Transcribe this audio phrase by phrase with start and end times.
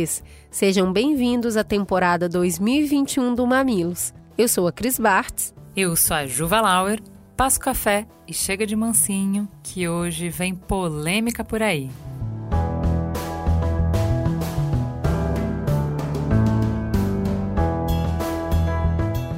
[0.00, 4.14] mamiletes, sejam bem-vindos à temporada 2021 do Mamilos.
[4.36, 5.54] Eu sou a Cris Bartz.
[5.76, 7.00] Eu sou a Juva Lauer.
[7.36, 11.90] Passo café e chega de mansinho, que hoje vem polêmica por aí.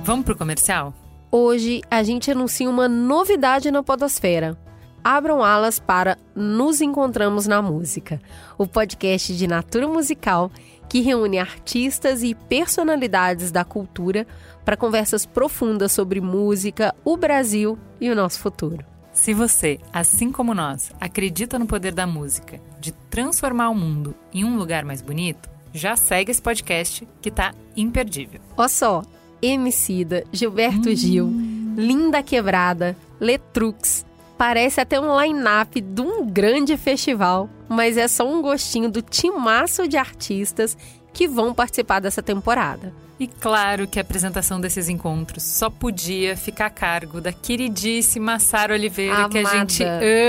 [0.05, 0.93] Vamos pro comercial?
[1.31, 4.59] Hoje a gente anuncia uma novidade na Podosfera
[5.05, 8.21] abram alas para Nos Encontramos na Música,
[8.57, 10.51] o podcast de natura musical
[10.89, 14.27] que reúne artistas e personalidades da cultura
[14.65, 18.85] para conversas profundas sobre música, o Brasil e o nosso futuro.
[19.13, 24.45] Se você, assim como nós, acredita no poder da música, de transformar o mundo em
[24.45, 28.41] um lugar mais bonito, já segue esse podcast que tá imperdível.
[28.57, 29.03] Ó só,
[29.41, 30.97] Emicida, Gilberto hum.
[30.97, 31.33] Gil,
[31.77, 34.05] Linda Quebrada, Letrux,
[34.43, 39.87] Parece até um line-up de um grande festival, mas é só um gostinho do timaço
[39.87, 40.77] de artistas
[41.13, 42.93] que vão participar dessa temporada.
[43.21, 48.75] E claro que a apresentação desses encontros só podia ficar a cargo da queridíssima Sara
[48.75, 49.29] Oliveira, Amada.
[49.29, 49.85] que a gente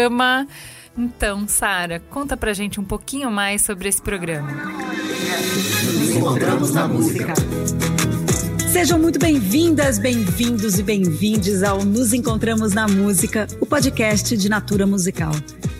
[0.05, 0.47] ama.
[0.95, 4.51] Então, Sara, conta pra gente um pouquinho mais sobre esse programa.
[4.51, 7.33] Nos encontramos na música.
[8.73, 14.87] Sejam muito bem-vindas, bem-vindos e bem-vindes ao Nos Encontramos na Música, o podcast de Natura
[14.87, 15.31] Musical.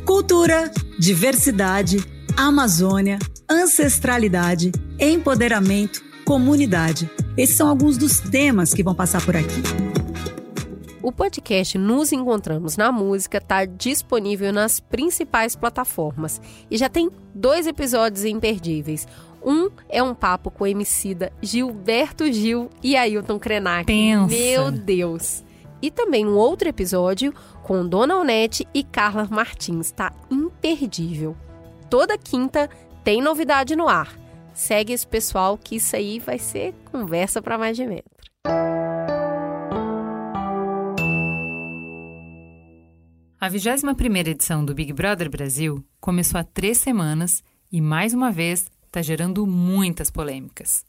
[0.06, 1.98] Cultura, diversidade,
[2.38, 3.18] Amazônia,
[3.50, 7.10] ancestralidade, empoderamento, comunidade.
[7.36, 9.64] Esses são alguns dos temas que vão passar por aqui.
[11.02, 16.40] O podcast Nos Encontramos na Música está disponível nas principais plataformas
[16.70, 19.08] e já tem dois episódios imperdíveis.
[19.46, 23.86] Um é um papo com o emicida Gilberto Gil e Ailton Krenak.
[23.86, 24.28] Pensa.
[24.28, 25.44] Meu Deus!
[25.82, 29.88] E também um outro episódio com Dona Onete e Carla Martins.
[29.88, 31.36] Está imperdível.
[31.90, 32.70] Toda quinta
[33.04, 34.18] tem novidade no ar.
[34.54, 38.14] Segue esse pessoal que isso aí vai ser conversa para mais de metro.
[43.44, 48.72] A 21ª edição do Big Brother Brasil começou há três semanas e, mais uma vez,
[48.94, 50.86] está gerando muitas polêmicas.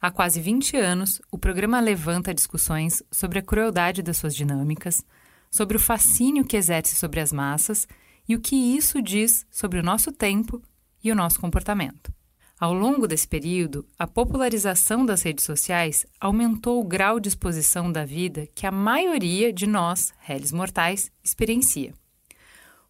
[0.00, 5.04] Há quase 20 anos, o programa levanta discussões sobre a crueldade das suas dinâmicas,
[5.50, 7.88] sobre o fascínio que exerce sobre as massas
[8.28, 10.62] e o que isso diz sobre o nosso tempo
[11.02, 12.12] e o nosso comportamento.
[12.58, 18.04] Ao longo desse período, a popularização das redes sociais aumentou o grau de exposição da
[18.04, 21.92] vida que a maioria de nós, réis mortais, experiencia.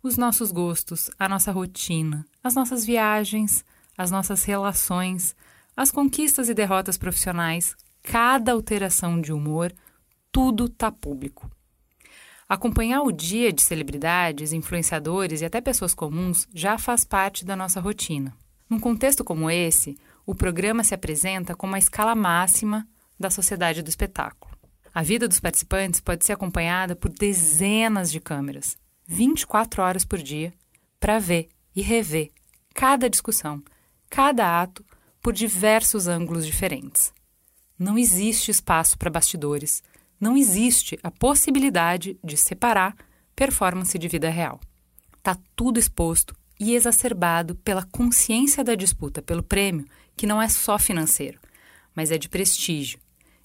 [0.03, 3.65] Os nossos gostos, a nossa rotina, as nossas viagens,
[4.01, 5.37] as nossas relações,
[5.77, 9.75] as conquistas e derrotas profissionais, cada alteração de humor,
[10.33, 11.51] tudo está público.
[12.49, 17.79] Acompanhar o dia de celebridades, influenciadores e até pessoas comuns já faz parte da nossa
[17.79, 18.35] rotina.
[18.71, 22.89] Num contexto como esse, o programa se apresenta como a escala máxima
[23.19, 24.57] da sociedade do espetáculo.
[24.95, 30.55] A vida dos participantes pode ser acompanhada por dezenas de câmeras, 24 horas por dia,
[30.99, 32.31] para ver e rever
[32.75, 33.63] cada discussão,
[34.11, 34.85] cada ato
[35.23, 37.15] por diversos ângulos diferentes.
[37.79, 39.83] Não existe espaço para bastidores,
[40.21, 42.95] não existe a possibilidade de separar
[43.35, 44.61] performance de vida real.
[45.17, 50.79] Está tudo exposto e exacerbado pela consciência da disputa pelo prêmio, que não é só
[50.79, 51.41] financeiro,
[51.95, 52.99] mas é de prestígio,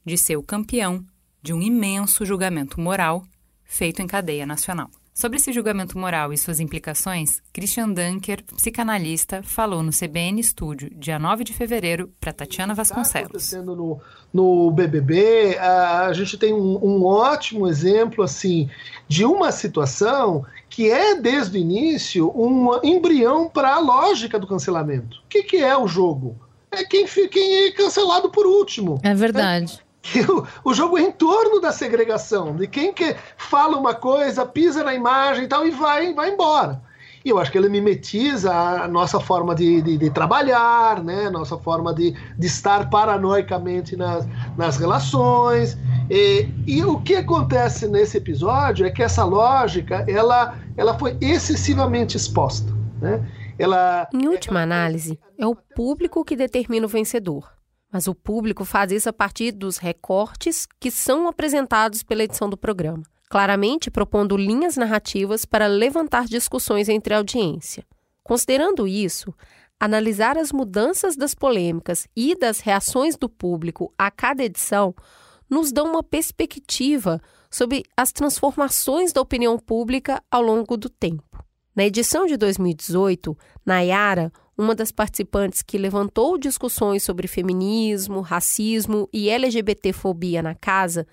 [0.03, 1.05] de ser o campeão
[1.41, 3.23] de um imenso julgamento moral
[3.63, 4.89] feito em cadeia nacional.
[5.17, 11.17] Sobre esse julgamento moral e suas implicações, Christian Dunker, psicanalista, falou no CBN Estúdio, dia
[11.17, 13.07] 9 de fevereiro, para Tatiana Vasconcelos.
[13.07, 14.01] Está acontecendo no,
[14.33, 18.69] no BBB, a, a gente tem um, um, ótimo exemplo assim
[19.07, 25.19] de uma situação que é, desde o início, um embrião para a lógica do cancelamento.
[25.19, 26.35] O que, que é o jogo?
[26.69, 28.99] É quem, quem é cancelado por último.
[29.01, 29.84] É verdade
[30.29, 34.83] o, o, jogo é em torno da segregação, de quem que fala uma coisa, pisa
[34.83, 36.81] na imagem e tal, e vai, vai embora.
[37.23, 41.27] E eu acho que ele mimetiza a nossa forma de, de, de trabalhar, né?
[41.27, 45.75] nossa forma de, de estar paranoicamente nas, nas relações.
[46.07, 52.15] E, e, o que acontece nesse episódio é que essa lógica ela, ela foi excessivamente
[52.15, 52.71] exposta.
[53.01, 53.27] Né?
[53.57, 57.54] Ela, em última análise, é o público que determina o vencedor
[57.95, 62.57] mas o público faz isso a partir dos recortes que são apresentados pela edição do
[62.57, 67.85] programa, claramente propondo linhas narrativas para levantar discussões entre a audiência.
[68.21, 69.33] Considerando isso,
[69.79, 74.93] analisar as mudanças das polêmicas e das reações do público a cada edição
[75.49, 81.41] nos dá uma perspectiva sobre as transformações da opinião pública ao longo do tempo.
[81.73, 89.29] Na edição de 2018, Nayara, uma das participantes que levantou discussões sobre feminismo, racismo e
[89.29, 91.05] LGBTfobia na casa,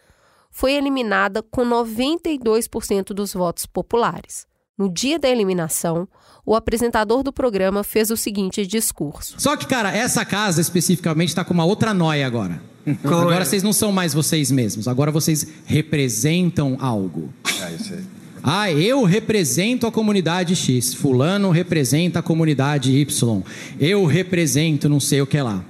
[0.51, 4.47] foi eliminada com 92% dos votos populares.
[4.79, 6.09] No dia da eliminação,
[6.45, 9.35] o apresentador do programa fez o seguinte discurso.
[9.39, 12.63] Só que, cara, essa casa especificamente está com uma outra noia agora.
[13.03, 13.45] Qual agora é?
[13.45, 17.33] vocês não são mais vocês mesmos, agora vocês representam algo.
[17.61, 18.05] É isso aí.
[18.43, 23.43] Ah, eu represento a comunidade X, fulano representa a comunidade Y,
[23.79, 25.65] eu represento não sei o que lá.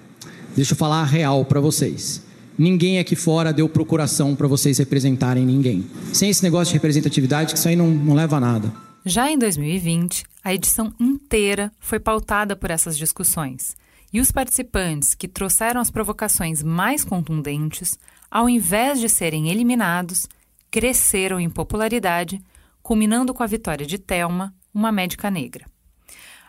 [0.56, 2.22] Deixa eu falar a real para vocês.
[2.58, 5.84] Ninguém aqui fora deu procuração para vocês representarem ninguém.
[6.12, 8.72] Sem esse negócio de representatividade, que isso aí não, não leva a nada.
[9.04, 13.74] Já em 2020, a edição inteira foi pautada por essas discussões.
[14.12, 17.98] E os participantes que trouxeram as provocações mais contundentes,
[18.30, 20.26] ao invés de serem eliminados,
[20.70, 22.40] cresceram em popularidade,
[22.82, 25.66] culminando com a vitória de Thelma, uma médica negra.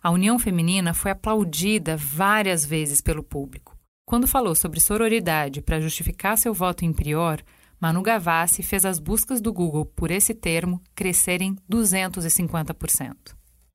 [0.01, 3.77] A União Feminina foi aplaudida várias vezes pelo público.
[4.06, 7.41] Quando falou sobre sororidade para justificar seu voto em prior,
[7.80, 13.15] Manu Gavassi fez as buscas do Google por esse termo crescerem 250%.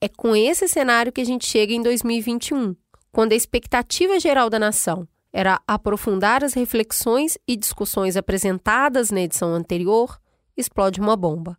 [0.01, 2.77] É com esse cenário que a gente chega em 2021,
[3.11, 9.55] quando a expectativa geral da nação era aprofundar as reflexões e discussões apresentadas na edição
[9.55, 10.19] anterior,
[10.57, 11.59] explode uma bomba.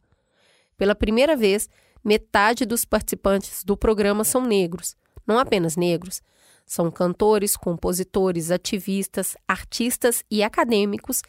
[0.79, 1.69] Pela primeira vez,
[2.03, 4.95] metade dos participantes do programa são negros.
[5.27, 6.21] Não apenas negros,
[6.65, 11.21] são cantores, compositores, ativistas, artistas e acadêmicos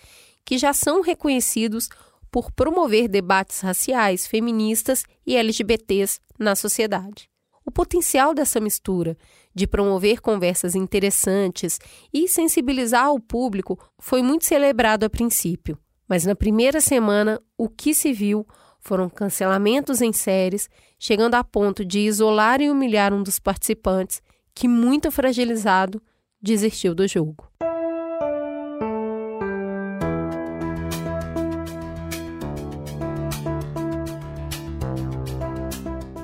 [0.45, 1.89] que já são reconhecidos
[2.31, 7.29] por promover debates raciais, feministas e LGBTs na sociedade.
[7.67, 9.17] O potencial dessa mistura
[9.53, 11.81] de promover conversas interessantes
[12.15, 15.77] e sensibilizar o público foi muito celebrado a princípio,
[16.09, 18.47] mas na primeira semana o que se viu
[18.81, 20.69] foram cancelamentos em séries,
[20.99, 24.23] chegando a ponto de isolar e humilhar um dos participantes,
[24.55, 26.03] que, muito fragilizado,
[26.41, 27.51] desistiu do jogo.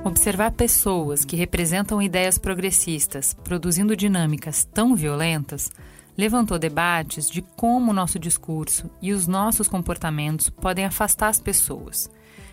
[0.03, 5.69] Observar pessoas que representam ideias progressistas produzindo dinâmicas tão violentas
[6.17, 12.09] levantou debates de como o nosso discurso e os nossos comportamentos podem afastar as pessoas,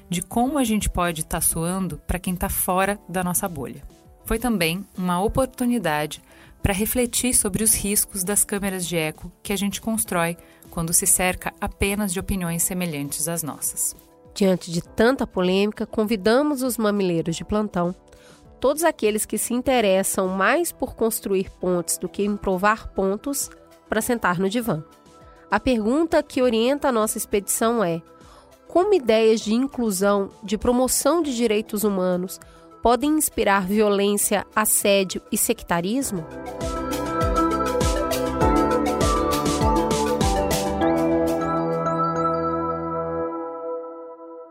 [0.09, 3.83] de como a gente pode estar tá soando para quem está fora da nossa bolha.
[4.25, 6.23] Foi também uma oportunidade
[6.63, 10.37] para refletir sobre os riscos das câmeras de eco que a gente constrói
[10.71, 13.95] quando se cerca apenas de opiniões semelhantes às nossas.
[14.35, 17.95] Diante de tanta polêmica, convidamos os mamileiros de plantão,
[18.59, 23.51] todos aqueles que se interessam mais por construir pontes do que em provar pontos,
[23.89, 24.83] para sentar no divã.
[25.51, 28.03] A pergunta que orienta a nossa expedição é:
[28.69, 32.41] como ideias de inclusão, de promoção de direitos humanos
[32.83, 36.25] podem inspirar violência, assédio e sectarismo?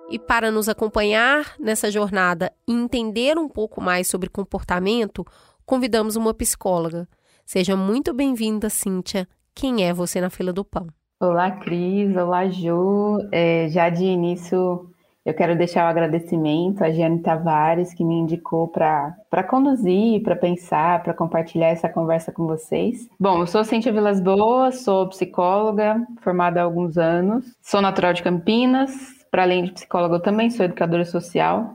[0.09, 5.25] E para nos acompanhar nessa jornada e entender um pouco mais sobre comportamento,
[5.65, 7.09] convidamos uma psicóloga.
[7.45, 9.27] Seja muito bem-vinda, Cíntia.
[9.55, 10.87] Quem é você na fila do pão?
[11.23, 12.13] Olá, Cris.
[12.17, 13.17] Olá, Ju.
[13.31, 14.89] É, já de início,
[15.25, 21.01] eu quero deixar o agradecimento a Giane Tavares, que me indicou para conduzir, para pensar,
[21.01, 23.07] para compartilhar essa conversa com vocês.
[23.17, 28.21] Bom, eu sou Cíntia Vilas Boas, sou psicóloga, formada há alguns anos, sou natural de
[28.21, 28.91] Campinas,
[29.31, 31.73] para além de psicóloga, eu também sou educadora social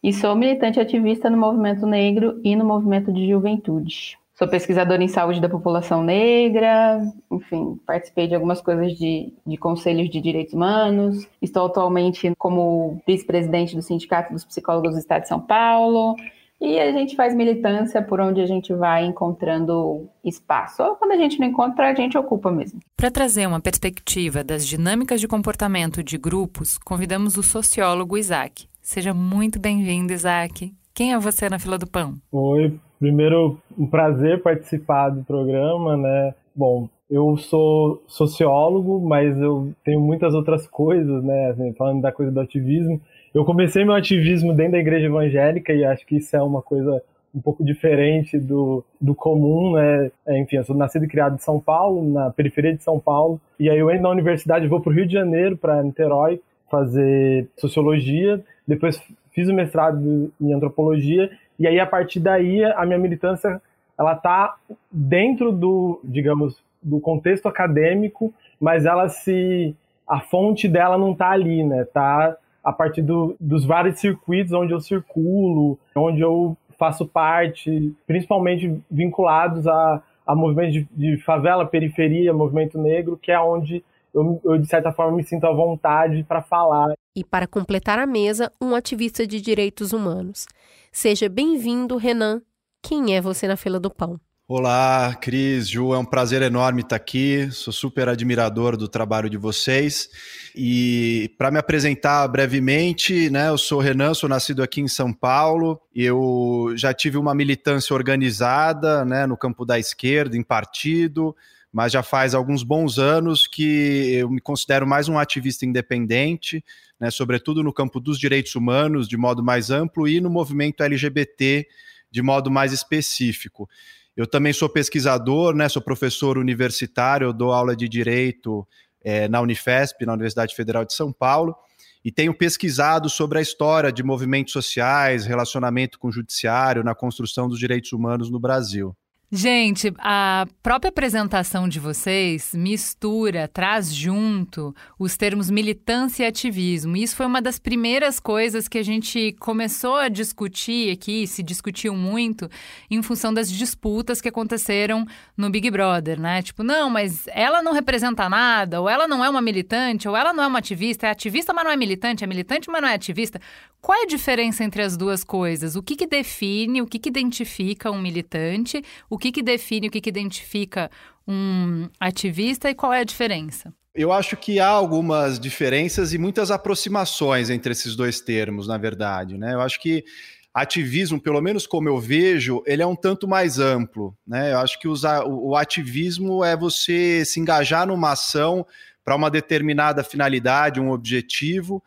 [0.00, 4.16] e sou militante ativista no movimento negro e no movimento de juventude.
[4.36, 7.00] Sou pesquisadora em saúde da população negra,
[7.30, 11.28] enfim, participei de algumas coisas de, de conselhos de direitos humanos.
[11.40, 16.16] Estou atualmente como vice-presidente do Sindicato dos Psicólogos do Estado de São Paulo.
[16.60, 20.82] E a gente faz militância por onde a gente vai encontrando espaço.
[20.82, 22.80] Ou quando a gente não encontra, a gente ocupa mesmo.
[22.96, 28.66] Para trazer uma perspectiva das dinâmicas de comportamento de grupos, convidamos o sociólogo Isaac.
[28.82, 30.74] Seja muito bem-vindo, Isaac.
[30.92, 32.14] Quem é você na fila do pão?
[32.32, 36.34] Oi, primeiro um prazer participar do programa, né?
[36.56, 41.50] Bom, eu sou sociólogo, mas eu tenho muitas outras coisas, né?
[41.50, 42.98] Assim, falando da coisa do ativismo,
[43.34, 47.02] eu comecei meu ativismo dentro da igreja evangélica e acho que isso é uma coisa
[47.34, 50.10] um pouco diferente do, do comum, né?
[50.26, 53.38] É, enfim, eu sou nascido e criado em São Paulo, na periferia de São Paulo,
[53.60, 57.48] e aí eu entro na universidade, vou para o Rio de Janeiro, para Niterói, fazer
[57.58, 58.98] sociologia, depois
[59.34, 63.60] fiz o mestrado em antropologia, e aí a partir daí a minha militância
[63.96, 64.56] ela tá
[64.90, 69.74] dentro do, digamos, do contexto acadêmico, mas ela se
[70.06, 71.84] a fonte dela não está ali, né?
[71.84, 78.80] Tá a partir do, dos vários circuitos onde eu circulo, onde eu faço parte, principalmente
[78.90, 84.58] vinculados a, a movimentos de, de favela, periferia, movimento negro, que é onde eu, eu,
[84.58, 86.94] de certa forma, me sinto à vontade para falar.
[87.16, 90.46] E para completar a mesa, um ativista de direitos humanos.
[90.94, 92.40] Seja bem-vindo, Renan.
[92.80, 94.16] Quem é você na fila do pão?
[94.46, 97.48] Olá, Cris, Ju, é um prazer enorme estar aqui.
[97.50, 100.08] Sou super admirador do trabalho de vocês.
[100.54, 105.80] E para me apresentar brevemente, né, eu sou Renan, sou nascido aqui em São Paulo.
[105.92, 111.34] Eu já tive uma militância organizada, né, no campo da esquerda, em partido,
[111.74, 116.64] mas já faz alguns bons anos que eu me considero mais um ativista independente,
[117.00, 121.66] né, sobretudo no campo dos direitos humanos, de modo mais amplo, e no movimento LGBT,
[122.12, 123.68] de modo mais específico.
[124.16, 125.68] Eu também sou pesquisador, né?
[125.68, 128.64] Sou professor universitário, dou aula de direito
[129.02, 131.56] é, na Unifesp, na Universidade Federal de São Paulo,
[132.04, 137.48] e tenho pesquisado sobre a história de movimentos sociais, relacionamento com o judiciário na construção
[137.48, 138.96] dos direitos humanos no Brasil.
[139.36, 146.96] Gente, a própria apresentação de vocês mistura, traz junto os termos militância e ativismo.
[146.96, 151.96] Isso foi uma das primeiras coisas que a gente começou a discutir aqui, se discutiu
[151.96, 152.48] muito,
[152.88, 155.04] em função das disputas que aconteceram
[155.36, 156.40] no Big Brother, né?
[156.40, 160.32] Tipo, não, mas ela não representa nada, ou ela não é uma militante, ou ela
[160.32, 162.94] não é uma ativista, é ativista, mas não é militante, é militante, mas não é
[162.94, 163.40] ativista.
[163.80, 165.76] Qual é a diferença entre as duas coisas?
[165.76, 169.90] O que, que define, o que, que identifica um militante, o que, que define, o
[169.90, 170.90] que, que identifica
[171.26, 173.72] um ativista e qual é a diferença?
[173.94, 179.38] Eu acho que há algumas diferenças e muitas aproximações entre esses dois termos, na verdade.
[179.38, 179.54] Né?
[179.54, 180.04] Eu acho que
[180.52, 184.16] ativismo, pelo menos como eu vejo, ele é um tanto mais amplo.
[184.26, 184.52] Né?
[184.52, 188.66] Eu acho que usar, o ativismo é você se engajar numa ação
[189.04, 191.82] para uma determinada finalidade, um objetivo.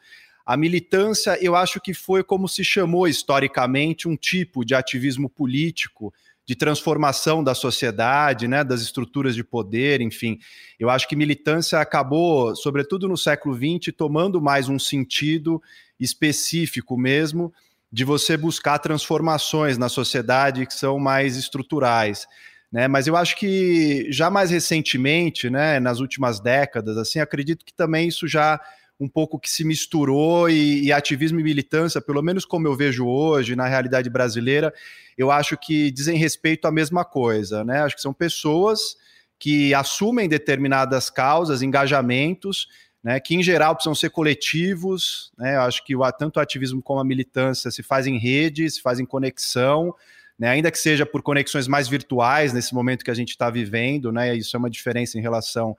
[0.45, 6.13] A militância, eu acho que foi como se chamou historicamente um tipo de ativismo político,
[6.47, 10.39] de transformação da sociedade, né, das estruturas de poder, enfim.
[10.79, 15.61] Eu acho que militância acabou, sobretudo no século XX, tomando mais um sentido
[15.99, 17.53] específico mesmo
[17.91, 22.25] de você buscar transformações na sociedade que são mais estruturais.
[22.71, 22.87] Né?
[22.87, 28.07] Mas eu acho que já mais recentemente, né, nas últimas décadas, assim, acredito que também
[28.07, 28.59] isso já
[28.99, 33.05] um pouco que se misturou e, e, ativismo e militância, pelo menos como eu vejo
[33.05, 34.73] hoje na realidade brasileira,
[35.17, 37.81] eu acho que dizem respeito à mesma coisa, né?
[37.81, 38.97] Acho que são pessoas
[39.39, 42.67] que assumem determinadas causas, engajamentos,
[43.03, 45.57] né, que em geral precisam ser coletivos, né?
[45.57, 49.05] Acho que o, tanto o ativismo como a militância se fazem em rede, se fazem
[49.05, 49.93] conexão,
[50.37, 54.11] né, ainda que seja por conexões mais virtuais nesse momento que a gente está vivendo,
[54.11, 54.35] né?
[54.35, 55.77] Isso é uma diferença em relação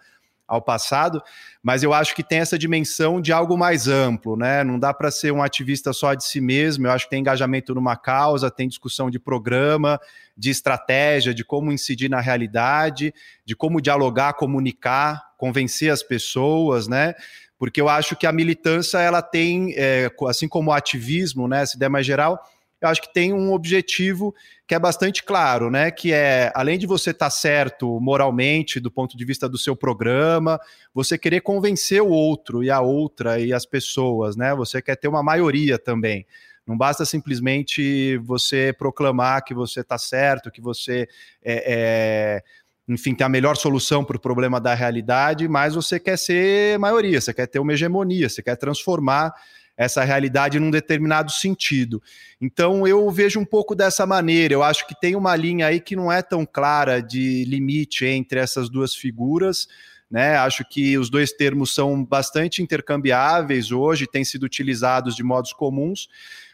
[0.49, 1.23] ao passado,
[1.63, 4.65] mas eu acho que tem essa dimensão de algo mais amplo, né?
[4.65, 6.87] Não dá para ser um ativista só de si mesmo.
[6.87, 10.01] Eu acho que tem engajamento numa causa, tem discussão de programa,
[10.35, 13.13] de estratégia, de como incidir na realidade,
[13.45, 17.15] de como dialogar, comunicar, convencer as pessoas, né?
[17.59, 21.67] Porque eu acho que a militância ela tem, é, assim como o ativismo, né?
[21.67, 22.43] Se der mais geral,
[22.81, 24.35] eu acho que tem um objetivo
[24.67, 25.91] que é bastante claro, né?
[25.91, 29.75] Que é, além de você estar tá certo moralmente do ponto de vista do seu
[29.75, 30.61] programa,
[30.95, 34.55] você querer convencer o outro e a outra e as pessoas, né?
[34.55, 36.25] Você quer ter uma maioria também.
[36.67, 41.09] Não basta simplesmente você proclamar que você está certo, que você
[41.43, 42.43] é, é
[42.89, 47.21] enfim, tem a melhor solução para o problema da realidade, mas você quer ser maioria,
[47.21, 49.35] você quer ter uma hegemonia, você quer transformar
[49.79, 52.03] essa realidade num determinado sentido.
[52.41, 54.53] Então eu vejo um pouco dessa maneira.
[54.53, 58.41] Eu acho que tem uma linha aí que não é tão clara de limite entre
[58.41, 59.69] essas duas figuras.
[60.11, 60.37] Né?
[60.37, 66.09] Acho que os dois termos são bastante intercambiáveis hoje, têm sido utilizados de modos comuns,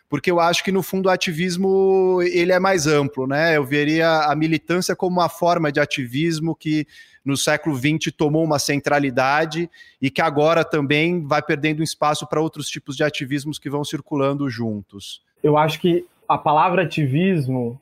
[0.09, 3.57] porque eu acho que no fundo o ativismo ele é mais amplo, né?
[3.57, 6.87] Eu veria a militância como uma forma de ativismo que
[7.25, 12.69] no século XX tomou uma centralidade e que agora também vai perdendo espaço para outros
[12.69, 15.23] tipos de ativismos que vão circulando juntos.
[15.43, 17.81] Eu acho que a palavra ativismo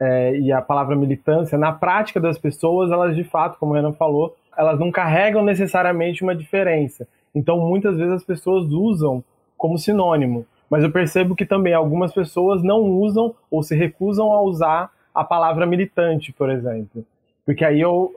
[0.00, 3.92] é, e a palavra militância, na prática das pessoas, elas de fato, como o Renan
[3.92, 7.06] falou, elas não carregam necessariamente uma diferença.
[7.34, 9.22] Então, muitas vezes as pessoas usam
[9.56, 10.46] como sinônimo.
[10.68, 15.24] Mas eu percebo que também algumas pessoas não usam ou se recusam a usar a
[15.24, 17.04] palavra militante, por exemplo.
[17.50, 18.14] Porque aí eu,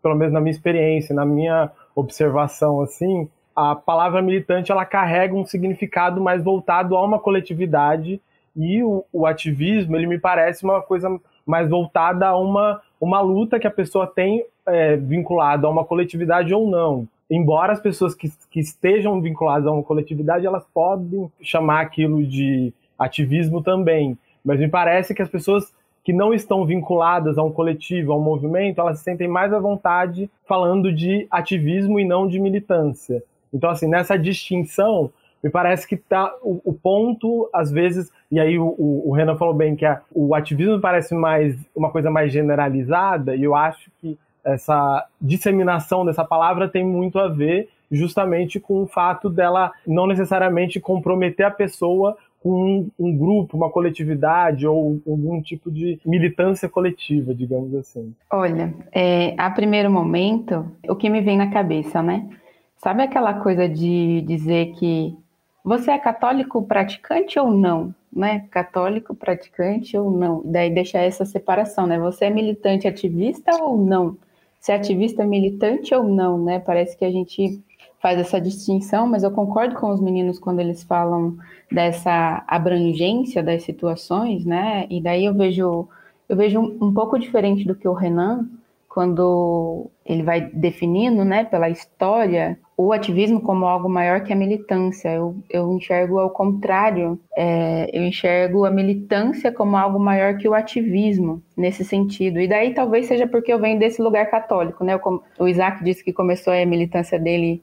[0.00, 5.44] pelo menos na minha experiência, na minha observação, assim, a palavra militante ela carrega um
[5.44, 8.20] significado mais voltado a uma coletividade
[8.54, 13.58] e o, o ativismo ele me parece uma coisa mais voltada a uma, uma luta
[13.58, 17.08] que a pessoa tem é, vinculada a uma coletividade ou não.
[17.28, 22.72] Embora as pessoas que, que estejam vinculadas a uma coletividade, elas podem chamar aquilo de
[22.96, 24.16] ativismo também.
[24.44, 25.74] Mas me parece que as pessoas
[26.06, 29.58] que não estão vinculadas a um coletivo, a um movimento, elas se sentem mais à
[29.58, 33.24] vontade falando de ativismo e não de militância.
[33.52, 35.10] Então, assim, nessa distinção,
[35.42, 39.52] me parece que tá o, o ponto, às vezes, e aí o, o, Renan falou
[39.52, 44.16] bem que a, o ativismo parece mais uma coisa mais generalizada, e eu acho que
[44.44, 50.78] essa disseminação dessa palavra tem muito a ver justamente com o fato dela não necessariamente
[50.78, 57.34] comprometer a pessoa com um, um, grupo, uma coletividade ou algum tipo de militância coletiva,
[57.34, 58.14] digamos assim.
[58.30, 62.28] Olha, é, a primeiro momento, o que me vem na cabeça, né?
[62.76, 65.16] Sabe aquela coisa de dizer que
[65.64, 67.92] você é católico praticante ou não?
[68.12, 68.46] Né?
[68.48, 70.40] Católico praticante ou não?
[70.44, 71.98] Daí deixa essa separação, né?
[71.98, 74.16] Você é militante ativista ou não?
[74.60, 76.60] Se é ativista militante ou não, né?
[76.60, 77.60] Parece que a gente
[78.06, 81.36] faz essa distinção, mas eu concordo com os meninos quando eles falam
[81.72, 84.86] dessa abrangência das situações, né?
[84.88, 85.88] E daí eu vejo
[86.28, 88.46] eu vejo um, um pouco diferente do que o Renan
[88.88, 95.08] quando ele vai definindo, né, pela história, o ativismo como algo maior que a militância.
[95.08, 97.18] Eu, eu enxergo ao contrário.
[97.36, 102.38] É, eu enxergo a militância como algo maior que o ativismo, nesse sentido.
[102.40, 104.96] E daí talvez seja porque eu venho desse lugar católico, né?
[104.96, 107.62] O, o Isaac disse que começou a militância dele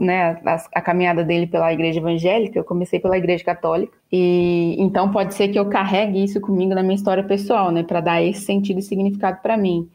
[0.00, 3.96] né, a, a, caminhada dele pela igreja evangélica, eu comecei pela igreja católica.
[4.12, 8.00] E então pode ser que eu carregue isso comigo na minha história pessoal, né, para
[8.00, 9.88] dar esse sentido e significado para mim.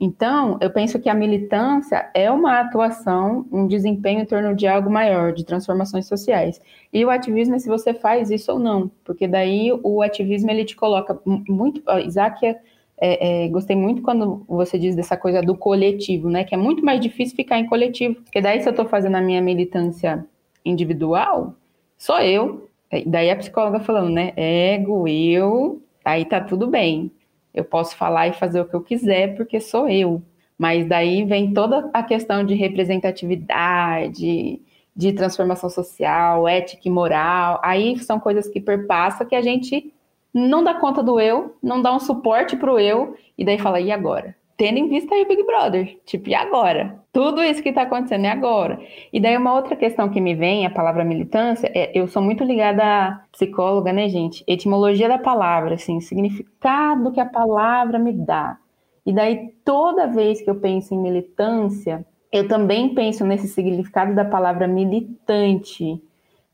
[0.00, 4.90] Então, eu penso que a militância é uma atuação, um desempenho em torno de algo
[4.90, 6.60] maior, de transformações sociais.
[6.92, 10.64] E o ativismo é se você faz isso ou não, porque daí o ativismo ele
[10.64, 11.82] te coloca muito.
[12.04, 12.56] Isaac
[13.00, 16.44] é é, gostei muito quando você diz dessa coisa do coletivo, né?
[16.44, 18.16] Que é muito mais difícil ficar em coletivo.
[18.16, 20.24] Porque daí, se eu estou fazendo a minha militância
[20.64, 21.54] individual,
[21.98, 22.68] sou eu.
[22.90, 24.32] É, daí a psicóloga falando, né?
[24.36, 27.10] Ego, eu, aí tá tudo bem.
[27.52, 30.22] Eu posso falar e fazer o que eu quiser porque sou eu.
[30.58, 34.60] Mas daí vem toda a questão de representatividade,
[34.94, 37.60] de transformação social, ética e moral.
[37.62, 39.92] Aí são coisas que perpassam que a gente
[40.34, 43.92] não dá conta do eu, não dá um suporte pro eu, e daí fala, e
[43.92, 44.34] agora?
[44.56, 47.00] Tendo em vista aí o Big Brother, tipo, e agora?
[47.12, 48.80] Tudo isso que tá acontecendo é agora.
[49.12, 52.42] E daí uma outra questão que me vem, a palavra militância, é, eu sou muito
[52.42, 54.44] ligada à psicóloga, né, gente?
[54.46, 58.58] Etimologia da palavra, assim, significado que a palavra me dá.
[59.06, 64.24] E daí toda vez que eu penso em militância, eu também penso nesse significado da
[64.24, 66.00] palavra militante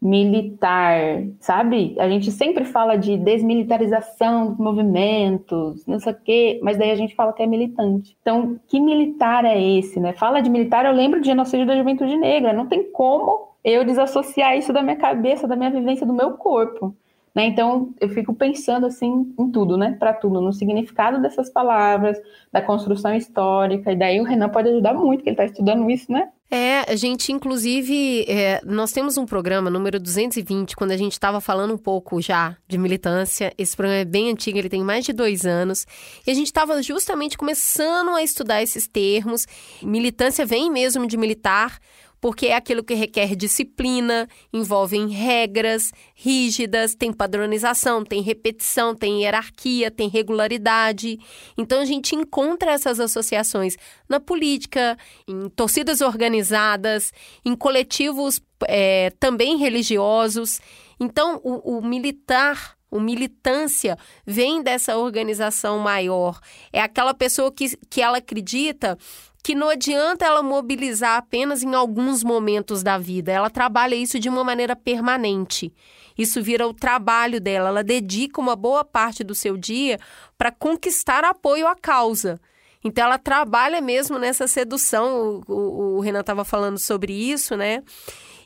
[0.00, 1.94] militar, sabe?
[1.98, 6.96] A gente sempre fala de desmilitarização dos movimentos, não sei o quê, mas daí a
[6.96, 8.16] gente fala que é militante.
[8.22, 10.14] Então, que militar é esse, né?
[10.14, 14.56] Fala de militar, eu lembro de genocídio da juventude negra, não tem como eu desassociar
[14.56, 16.94] isso da minha cabeça, da minha vivência, do meu corpo.
[17.34, 17.44] Né?
[17.46, 19.96] Então, eu fico pensando assim em tudo, né?
[19.98, 22.18] Para tudo, no significado dessas palavras,
[22.50, 26.10] da construção histórica, e daí o Renan pode ajudar muito, que ele está estudando isso,
[26.10, 26.30] né?
[26.52, 31.40] É, a gente, inclusive, é, nós temos um programa, número 220, quando a gente estava
[31.40, 33.52] falando um pouco já de militância.
[33.56, 35.86] Esse programa é bem antigo, ele tem mais de dois anos.
[36.26, 39.46] E a gente estava justamente começando a estudar esses termos.
[39.80, 41.78] Militância vem mesmo de militar,
[42.20, 49.90] porque é aquilo que requer disciplina, envolve regras rígidas, tem padronização, tem repetição, tem hierarquia,
[49.90, 51.18] tem regularidade.
[51.56, 53.76] Então a gente encontra essas associações
[54.08, 57.12] na política, em torcidas organizadas,
[57.44, 60.60] em coletivos é, também religiosos.
[60.98, 66.40] Então o, o militar o militância vem dessa organização maior.
[66.72, 68.98] É aquela pessoa que, que ela acredita
[69.42, 74.28] que não adianta ela mobilizar apenas em alguns momentos da vida, ela trabalha isso de
[74.28, 75.72] uma maneira permanente.
[76.16, 79.98] Isso vira o trabalho dela, ela dedica uma boa parte do seu dia
[80.36, 82.38] para conquistar apoio à causa.
[82.84, 87.82] Então ela trabalha mesmo nessa sedução, o, o, o Renan estava falando sobre isso, né?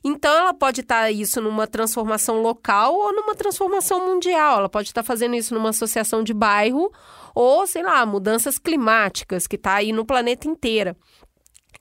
[0.05, 4.59] Então, ela pode estar tá isso numa transformação local ou numa transformação mundial.
[4.59, 6.93] Ela pode estar tá fazendo isso numa associação de bairro
[7.35, 10.95] ou, sei lá, mudanças climáticas que está aí no planeta inteiro.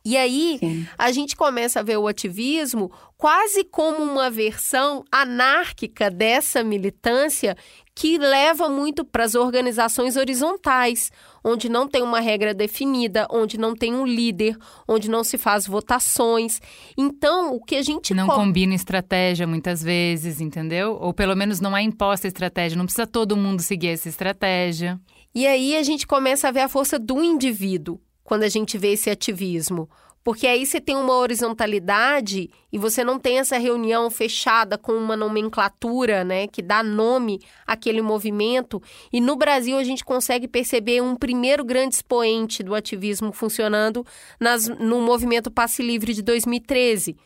[0.05, 0.87] E aí Sim.
[0.97, 7.55] a gente começa a ver o ativismo quase como uma versão anárquica dessa militância
[7.95, 11.09] que leva muito para as organizações horizontais,
[11.43, 15.67] onde não tem uma regra definida, onde não tem um líder, onde não se faz
[15.67, 16.61] votações.
[16.97, 20.97] Então, o que a gente não co combina estratégia muitas vezes, entendeu?
[20.99, 24.99] Ou pelo menos não é imposta estratégia, não precisa todo mundo seguir essa estratégia.
[25.35, 28.93] E aí a gente começa a ver a força do indivíduo quando a gente vê
[28.93, 29.89] esse ativismo.
[30.23, 35.17] Porque aí você tem uma horizontalidade e você não tem essa reunião fechada com uma
[35.17, 38.81] nomenclatura, né, que dá nome àquele movimento.
[39.11, 44.05] E no Brasil a gente consegue perceber um primeiro grande expoente do ativismo funcionando
[44.39, 47.17] nas, no movimento Passe Livre de 2013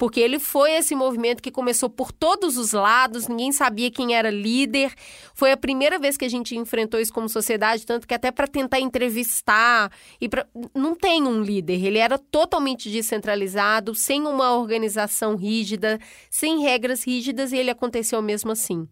[0.00, 4.30] porque ele foi esse movimento que começou por todos os lados, ninguém sabia quem era
[4.30, 4.94] líder.
[5.34, 8.46] Foi a primeira vez que a gente enfrentou isso como sociedade, tanto que até para
[8.46, 10.46] tentar entrevistar e pra...
[10.74, 15.98] não tem um líder, ele era totalmente descentralizado, sem uma organização rígida,
[16.30, 18.88] sem regras rígidas e ele aconteceu mesmo assim.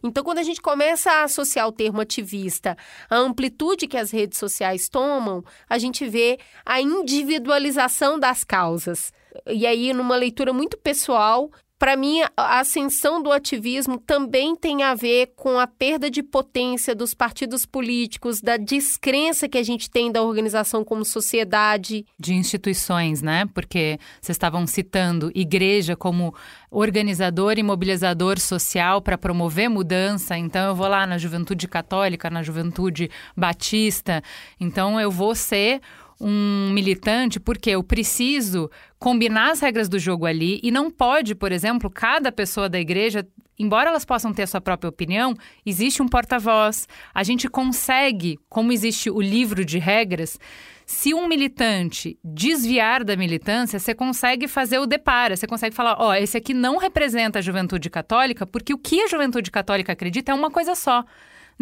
[0.00, 2.76] Então, quando a gente começa a associar o termo ativista
[3.10, 9.12] à amplitude que as redes sociais tomam, a gente vê a individualização das causas.
[9.46, 11.50] E aí, numa leitura muito pessoal,
[11.82, 16.94] para mim, a ascensão do ativismo também tem a ver com a perda de potência
[16.94, 22.06] dos partidos políticos, da descrença que a gente tem da organização como sociedade.
[22.16, 23.46] De instituições, né?
[23.52, 26.32] Porque vocês estavam citando igreja como
[26.70, 30.38] organizador e mobilizador social para promover mudança.
[30.38, 34.22] Então, eu vou lá na juventude católica, na juventude batista.
[34.60, 35.80] Então, eu vou ser
[36.20, 41.52] um militante porque eu preciso combinar as regras do jogo ali e não pode, por
[41.52, 43.26] exemplo, cada pessoa da igreja,
[43.58, 46.86] embora elas possam ter a sua própria opinião, existe um porta-voz.
[47.14, 50.38] A gente consegue, como existe o livro de regras,
[50.86, 56.10] se um militante desviar da militância, você consegue fazer o depara, você consegue falar, ó,
[56.10, 60.32] oh, esse aqui não representa a juventude católica, porque o que a juventude católica acredita
[60.32, 61.04] é uma coisa só.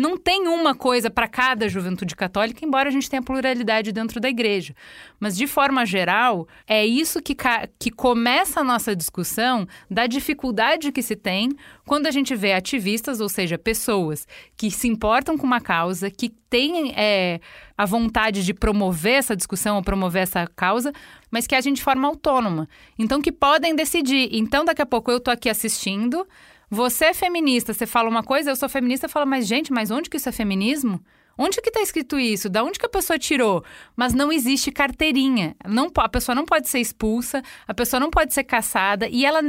[0.00, 4.30] Não tem uma coisa para cada juventude católica, embora a gente tenha pluralidade dentro da
[4.30, 4.74] igreja.
[5.20, 7.36] Mas, de forma geral, é isso que,
[7.78, 11.50] que começa a nossa discussão da dificuldade que se tem
[11.86, 16.30] quando a gente vê ativistas, ou seja, pessoas que se importam com uma causa, que
[16.48, 17.38] têm é,
[17.76, 20.94] a vontade de promover essa discussão ou promover essa causa,
[21.30, 22.66] mas que agem de forma autônoma.
[22.98, 24.30] Então, que podem decidir.
[24.32, 26.26] Então, daqui a pouco eu estou aqui assistindo.
[26.70, 30.08] Você é feminista, você fala uma coisa, eu sou feminista, fala, mas gente, mas onde
[30.08, 31.00] que isso é feminismo?
[31.36, 32.48] Onde que está escrito isso?
[32.48, 33.64] Da onde que a pessoa tirou?
[33.96, 35.56] Mas não existe carteirinha.
[35.66, 39.40] Não, a pessoa não pode ser expulsa, a pessoa não pode ser caçada e ela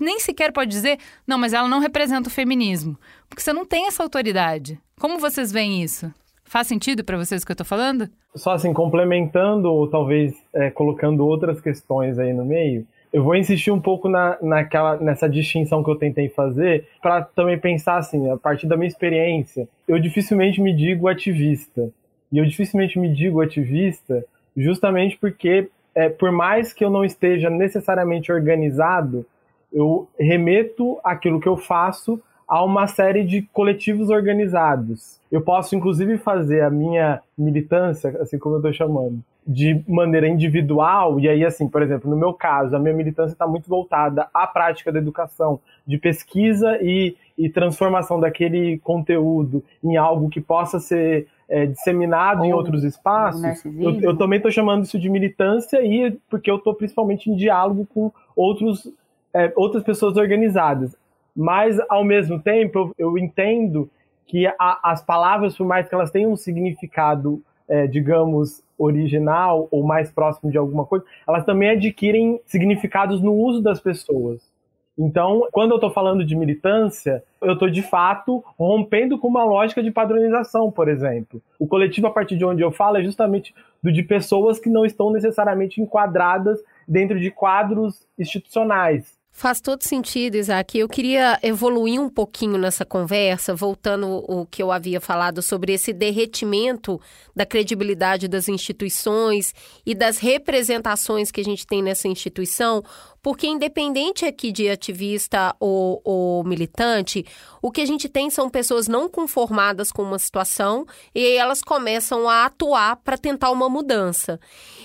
[0.00, 2.98] nem sequer pode dizer, não, mas ela não representa o feminismo.
[3.28, 4.78] Porque você não tem essa autoridade.
[5.00, 6.12] Como vocês veem isso?
[6.44, 8.08] Faz sentido para vocês o que eu estou falando?
[8.34, 13.70] Só assim, complementando ou talvez é, colocando outras questões aí no meio, eu vou insistir
[13.70, 18.36] um pouco na, naquela, nessa distinção que eu tentei fazer, para também pensar assim, a
[18.36, 21.90] partir da minha experiência, eu dificilmente me digo ativista.
[22.32, 24.24] E eu dificilmente me digo ativista
[24.56, 29.24] justamente porque, é, por mais que eu não esteja necessariamente organizado,
[29.72, 35.20] eu remeto aquilo que eu faço a uma série de coletivos organizados.
[35.30, 41.20] Eu posso, inclusive, fazer a minha militância, assim como eu estou chamando, de maneira individual,
[41.20, 44.46] e aí, assim, por exemplo, no meu caso, a minha militância está muito voltada à
[44.46, 51.26] prática da educação, de pesquisa e, e transformação daquele conteúdo em algo que possa ser
[51.46, 53.64] é, disseminado Ou em outros espaços.
[53.64, 57.86] Eu, eu, também estou chamando isso de militância, e porque eu estou principalmente em diálogo
[57.92, 58.90] com outros,
[59.34, 60.96] é, outras pessoas organizadas.
[61.36, 63.90] Mas, ao mesmo tempo, eu, eu entendo
[64.26, 69.82] que a, as palavras, por mais que elas tenham um significado é, digamos, original ou
[69.82, 74.54] mais próximo de alguma coisa, elas também adquirem significados no uso das pessoas.
[74.96, 79.82] Então, quando eu estou falando de militância, eu estou de fato rompendo com uma lógica
[79.82, 81.42] de padronização, por exemplo.
[81.58, 84.84] O coletivo, a partir de onde eu falo, é justamente do de pessoas que não
[84.84, 89.18] estão necessariamente enquadradas dentro de quadros institucionais.
[89.36, 90.78] Faz todo sentido, Isaac.
[90.78, 95.92] Eu queria evoluir um pouquinho nessa conversa, voltando o que eu havia falado sobre esse
[95.92, 97.00] derretimento
[97.34, 99.52] da credibilidade das instituições
[99.84, 102.80] e das representações que a gente tem nessa instituição,
[103.20, 107.26] porque independente aqui de ativista ou, ou, militante,
[107.60, 111.60] o que a gente tem são pessoas não conformadas com uma situação e aí elas
[111.60, 114.38] começam a atuar para tentar uma mudança.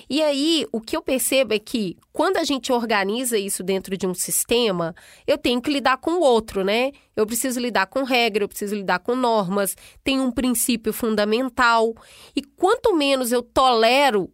[0.09, 4.07] E aí, o que eu percebo é que quando a gente organiza isso dentro de
[4.07, 4.38] um sistema,
[5.27, 6.91] eu tenho que lidar com o outro, né?
[7.15, 11.93] Eu preciso lidar com regra, eu preciso lidar com normas, tem um princípio fundamental.
[12.35, 14.29] E quanto menos eu tolero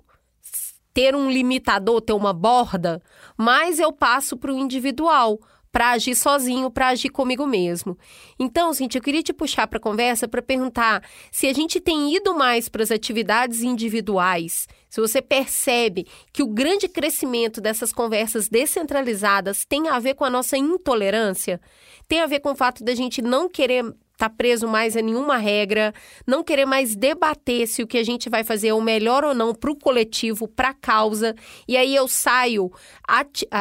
[0.93, 3.01] ter um limitador, ter uma borda,
[3.37, 5.39] mais eu passo para o individual
[5.75, 7.97] para agir sozinho, para agir comigo mesmo.
[8.39, 12.15] Então, gente, eu queria te puxar para a conversa para perguntar se a gente tem
[12.15, 18.47] ido mais para as atividades individuais, se você percebe que o grande crescimento dessas conversas
[18.47, 21.59] descentralizadas tem a ver com a nossa intolerância,
[22.07, 25.01] tem a ver com o fato da gente não querer estar tá preso mais a
[25.01, 25.93] nenhuma regra,
[26.25, 29.35] não querer mais debater se o que a gente vai fazer é o melhor ou
[29.35, 31.35] não para o coletivo, para a causa.
[31.67, 32.71] E aí eu saio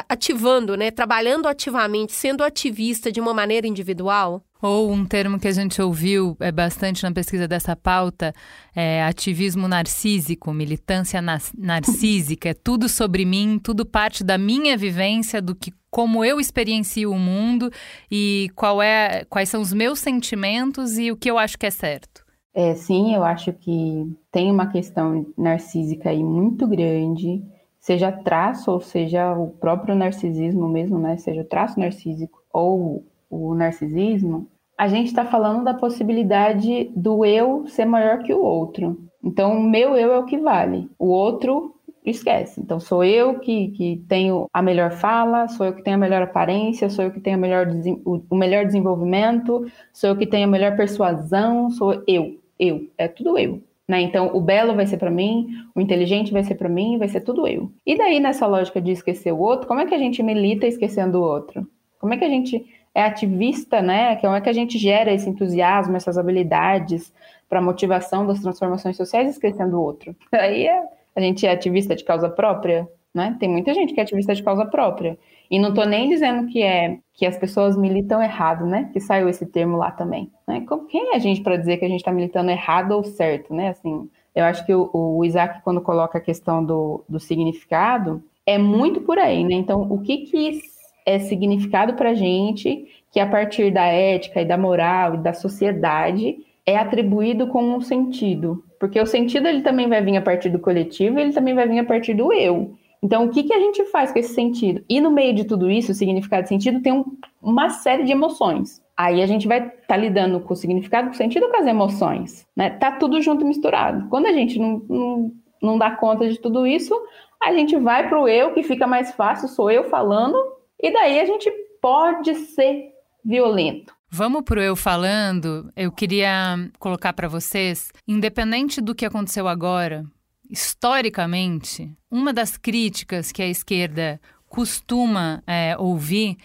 [0.09, 4.41] ativando, né, trabalhando ativamente, sendo ativista de uma maneira individual.
[4.67, 8.33] Ou um termo que a gente ouviu é, bastante na pesquisa dessa pauta
[8.75, 12.49] é ativismo narcísico, militância narcísica.
[12.49, 17.19] É tudo sobre mim, tudo parte da minha vivência, do que como eu experiencio o
[17.19, 17.71] mundo
[18.11, 21.71] e qual é, quais são os meus sentimentos e o que eu acho que é
[21.71, 22.25] certo.
[22.55, 27.45] É, sim, eu acho que tem uma questão narcísica aí muito grande,
[27.79, 31.19] seja traço ou seja o próprio narcisismo mesmo, né?
[31.19, 37.67] Seja o traço narcísico ou o narcisismo, a gente está falando da possibilidade do eu
[37.69, 38.99] ser maior que o outro.
[39.23, 40.89] Então, o meu eu é o que vale.
[40.99, 42.61] O outro esquece.
[42.61, 46.23] Então, sou eu que, que tenho a melhor fala, sou eu que tenho a melhor
[46.23, 47.67] aparência, sou eu que tenho a melhor,
[48.05, 53.39] o melhor desenvolvimento, sou eu que tenho a melhor persuasão, sou eu, eu, é tudo
[53.39, 53.63] eu.
[53.89, 54.03] Né?
[54.03, 57.21] Então, o belo vai ser para mim, o inteligente vai ser para mim, vai ser
[57.21, 57.71] tudo eu.
[57.87, 61.19] E daí, nessa lógica de esquecer o outro, como é que a gente milita esquecendo
[61.19, 61.67] o outro?
[61.99, 64.17] Como é que a gente é ativista, né?
[64.17, 67.13] Como é que a gente gera esse entusiasmo, essas habilidades
[67.49, 70.15] para motivação das transformações sociais esquecendo o outro?
[70.33, 70.83] Aí é
[71.17, 73.37] a gente é ativista de causa própria, né?
[73.39, 75.19] Tem muita gente que é ativista de causa própria.
[75.51, 78.91] E não estou nem dizendo que é que as pessoas militam errado, né?
[78.93, 80.31] Que saiu esse termo lá também.
[80.47, 80.65] Né?
[80.89, 83.69] Quem é a gente para dizer que a gente está militando errado ou certo, né?
[83.69, 88.59] Assim, eu acho que o, o, Isaac, quando coloca a questão do, do significado, é
[88.59, 89.55] muito por aí, né?
[89.55, 90.61] Então, o que, que
[91.05, 95.33] é significado para a gente que a partir da ética e da moral e da
[95.33, 96.37] sociedade
[96.67, 100.59] é atribuído com um sentido, porque o sentido ele também vai vir a partir do
[100.59, 102.75] coletivo, ele também vai vir a partir do eu.
[103.03, 104.83] Então, o que, que a gente faz com esse sentido?
[104.89, 107.05] E no meio de tudo isso, o significado e sentido tem um,
[107.43, 108.83] uma série de emoções.
[108.97, 111.67] Aí a gente vai estar tá lidando com o significado, com o sentido, com as
[111.67, 112.47] emoções.
[112.57, 112.71] Né?
[112.71, 114.09] Tá tudo junto misturado.
[114.09, 116.99] Quando a gente não, não, não dá conta de tudo isso,
[117.43, 120.39] a gente vai para o eu, que fica mais fácil, sou eu falando,
[120.85, 122.93] e daí a gente pode ser
[123.25, 123.95] violento.
[124.11, 125.73] Vamos pro eu falando.
[125.75, 130.05] Eu queria colocar para vocês, independente do que aconteceu agora,
[130.51, 136.37] historicamente, uma das críticas que a esquerda costuma é, ouvir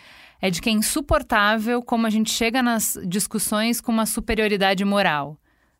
[0.41, 5.37] é de que é insuportável como a gente chega nas discussões com uma superioridade moral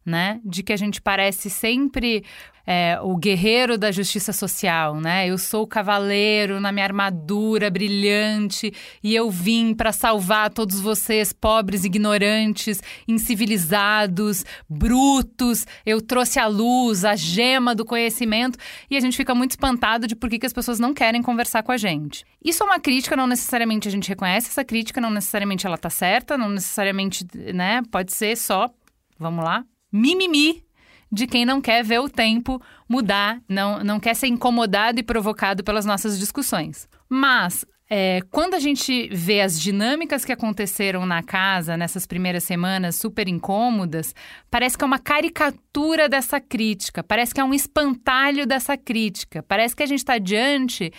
[0.09, 0.41] né?
[0.43, 2.23] De que a gente parece sempre
[2.71, 5.27] é, o guerreiro da justiça social, né?
[5.27, 8.71] Eu sou o cavaleiro na minha armadura brilhante
[9.03, 15.65] e eu vim para salvar todos vocês, pobres, ignorantes, incivilizados, brutos.
[15.83, 20.15] Eu trouxe a luz, a gema do conhecimento e a gente fica muito espantado de
[20.15, 22.23] por que, que as pessoas não querem conversar com a gente.
[22.45, 25.89] Isso é uma crítica, não necessariamente a gente reconhece essa crítica, não necessariamente ela tá
[25.89, 27.81] certa, não necessariamente, né?
[27.91, 28.69] Pode ser só,
[29.17, 30.63] vamos lá, mimimi
[31.11, 35.63] de quem não quer ver o tempo mudar, não, não quer ser incomodado e provocado
[35.63, 36.87] pelas nossas discussões.
[37.09, 42.95] Mas é, quando a gente vê as dinâmicas que aconteceram na casa nessas primeiras semanas
[42.95, 44.13] super incômodas,
[44.51, 49.75] parece que é uma caricatura dessa crítica, parece que é um espantalho dessa crítica, parece
[49.75, 50.93] que a gente está diante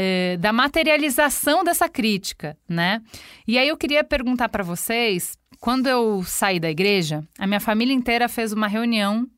[0.00, 3.02] é, da materialização dessa crítica, né?
[3.48, 7.92] E aí eu queria perguntar para vocês quando eu saí da igreja, a minha família
[7.92, 9.28] inteira fez uma reunião,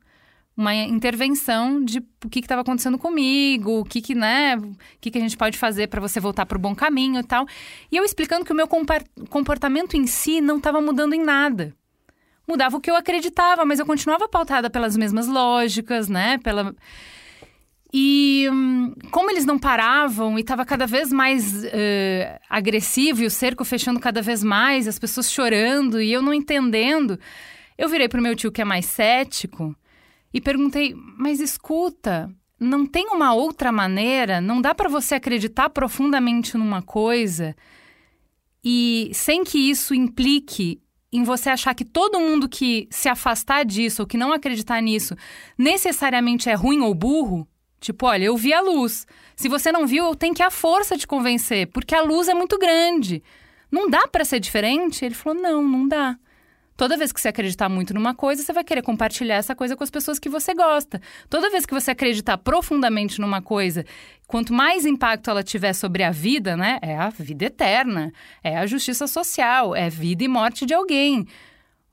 [0.55, 5.17] uma intervenção de o que estava acontecendo comigo, o que, que né, o que, que
[5.17, 7.47] a gente pode fazer para você voltar para o bom caminho e tal.
[7.91, 8.69] E eu explicando que o meu
[9.31, 11.75] comportamento em si não estava mudando em nada.
[12.47, 16.37] Mudava o que eu acreditava, mas eu continuava pautada pelas mesmas lógicas, né?
[16.37, 16.75] Pela
[17.93, 23.31] e hum, como eles não paravam e estava cada vez mais uh, agressivo e o
[23.31, 27.19] cerco fechando cada vez mais, as pessoas chorando e eu não entendendo,
[27.77, 29.75] eu virei para o meu tio que é mais cético
[30.33, 34.41] e perguntei: Mas escuta, não tem uma outra maneira?
[34.41, 37.57] Não dá para você acreditar profundamente numa coisa
[38.63, 40.81] e sem que isso implique
[41.13, 45.17] em você achar que todo mundo que se afastar disso ou que não acreditar nisso
[45.59, 47.49] necessariamente é ruim ou burro?
[47.81, 49.07] Tipo, olha, eu vi a luz.
[49.35, 52.35] Se você não viu, eu tenho que a força de convencer, porque a luz é
[52.35, 53.23] muito grande.
[53.71, 55.05] Não dá para ser diferente?
[55.05, 56.19] Ele falou: não, não dá.
[56.77, 59.85] Toda vez que você acreditar muito numa coisa, você vai querer compartilhar essa coisa com
[59.85, 60.99] as pessoas que você gosta.
[61.29, 63.85] Toda vez que você acreditar profundamente numa coisa,
[64.27, 66.79] quanto mais impacto ela tiver sobre a vida, né?
[66.81, 68.11] É a vida eterna,
[68.43, 71.27] é a justiça social, é vida e morte de alguém.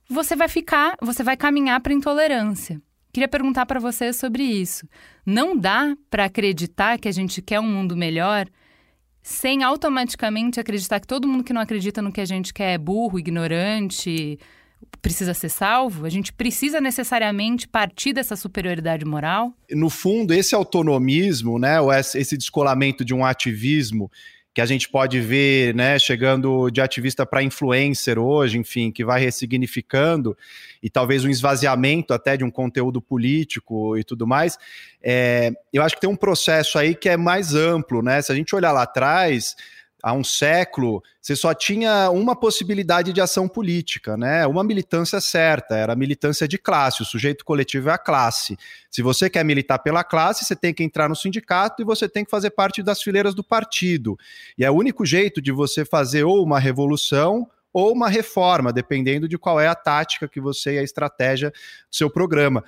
[0.09, 2.81] Você vai ficar, você vai caminhar para intolerância.
[3.17, 4.87] Queria perguntar para você sobre isso.
[5.25, 8.45] Não dá para acreditar que a gente quer um mundo melhor
[9.23, 12.77] sem automaticamente acreditar que todo mundo que não acredita no que a gente quer é
[12.77, 14.37] burro, ignorante,
[15.01, 16.05] precisa ser salvo?
[16.05, 19.51] A gente precisa necessariamente partir dessa superioridade moral?
[19.71, 24.11] No fundo, esse autonomismo, né, ou esse descolamento de um ativismo
[24.57, 29.21] que a gente pode ver, né, chegando de ativista para influencer hoje, enfim, que vai
[29.21, 30.35] ressignificando
[30.81, 34.57] e talvez um esvaziamento até de um conteúdo político e tudo mais.
[34.99, 38.19] É, eu acho que tem um processo aí que é mais amplo, né?
[38.19, 39.55] Se a gente olhar lá atrás,
[40.07, 44.47] há um século, você só tinha uma possibilidade de ação política, né?
[44.47, 48.57] Uma militância certa, era a militância de classe, o sujeito coletivo é a classe.
[48.89, 52.23] Se você quer militar pela classe, você tem que entrar no sindicato e você tem
[52.23, 54.17] que fazer parte das fileiras do partido.
[54.57, 59.27] E é o único jeito de você fazer ou uma revolução ou uma reforma, dependendo
[59.27, 62.63] de qual é a tática que você e a estratégia do seu programa.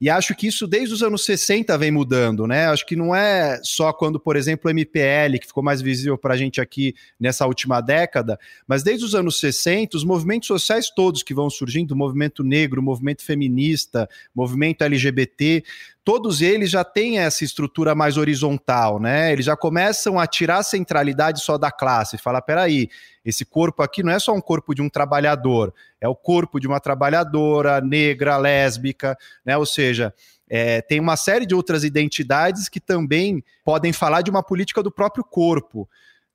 [0.00, 2.68] E acho que isso desde os anos 60 vem mudando, né?
[2.68, 6.32] Acho que não é só quando, por exemplo, o MPL, que ficou mais visível para
[6.32, 11.22] a gente aqui nessa última década, mas desde os anos 60, os movimentos sociais todos
[11.22, 15.62] que vão surgindo, movimento negro, movimento feminista, movimento LGBT,
[16.04, 19.32] todos eles já têm essa estrutura mais horizontal, né?
[19.32, 22.88] Eles já começam a tirar a centralidade só da classe, falar, peraí,
[23.24, 26.66] esse corpo aqui não é só um corpo de um trabalhador, é o corpo de
[26.66, 29.56] uma trabalhadora negra, lésbica, né?
[29.56, 30.14] Ou seja,
[30.48, 34.90] é, tem uma série de outras identidades que também podem falar de uma política do
[34.90, 35.88] próprio corpo.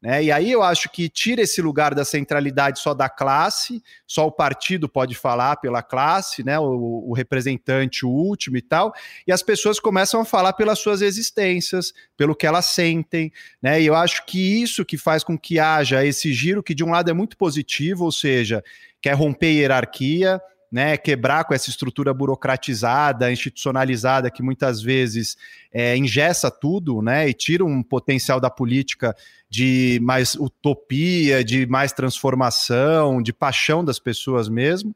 [0.05, 0.25] Né?
[0.25, 4.31] E aí eu acho que tira esse lugar da centralidade só da classe, só o
[4.31, 6.59] partido pode falar pela classe, né?
[6.59, 8.93] o, o representante, o último e tal,
[9.25, 13.33] e as pessoas começam a falar pelas suas existências, pelo que elas sentem.
[13.59, 13.81] Né?
[13.81, 16.91] E eu acho que isso que faz com que haja esse giro, que de um
[16.91, 18.63] lado é muito positivo, ou seja,
[19.01, 20.39] quer romper hierarquia,
[20.75, 25.37] né, quebrar com essa estrutura burocratizada, institucionalizada, que muitas vezes
[25.71, 29.15] é, engessa tudo, né, e tira um potencial da política
[29.49, 34.93] de mais utopia, de mais transformação, de paixão das pessoas mesmo.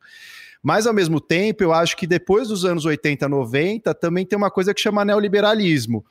[0.62, 4.52] Mas, ao mesmo tempo, eu acho que depois dos anos 80, 90, também tem uma
[4.52, 6.04] coisa que chama neoliberalismo,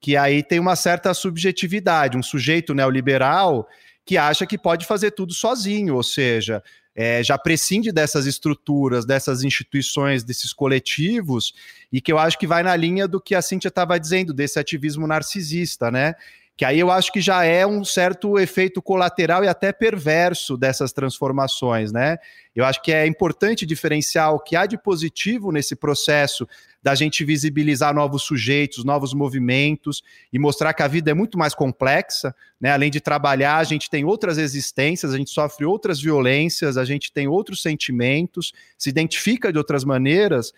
[0.00, 2.16] que aí tem uma certa subjetividade.
[2.16, 3.68] Um sujeito neoliberal
[4.06, 6.62] que acha que pode fazer tudo sozinho, ou seja,
[6.94, 11.54] é, já prescinde dessas estruturas, dessas instituições, desses coletivos,
[11.92, 14.58] e que eu acho que vai na linha do que a Cíntia estava dizendo, desse
[14.58, 16.14] ativismo narcisista, né?
[16.60, 20.92] Que aí eu acho que já é um certo efeito colateral e até perverso dessas
[20.92, 22.18] transformações, né?
[22.54, 26.46] Eu acho que é importante diferenciar o que há de positivo nesse processo
[26.82, 31.54] da gente visibilizar novos sujeitos, novos movimentos e mostrar que a vida é muito mais
[31.54, 32.70] complexa, né?
[32.72, 37.10] Além de trabalhar, a gente tem outras existências, a gente sofre outras violências, a gente
[37.10, 40.52] tem outros sentimentos, se identifica de outras maneiras.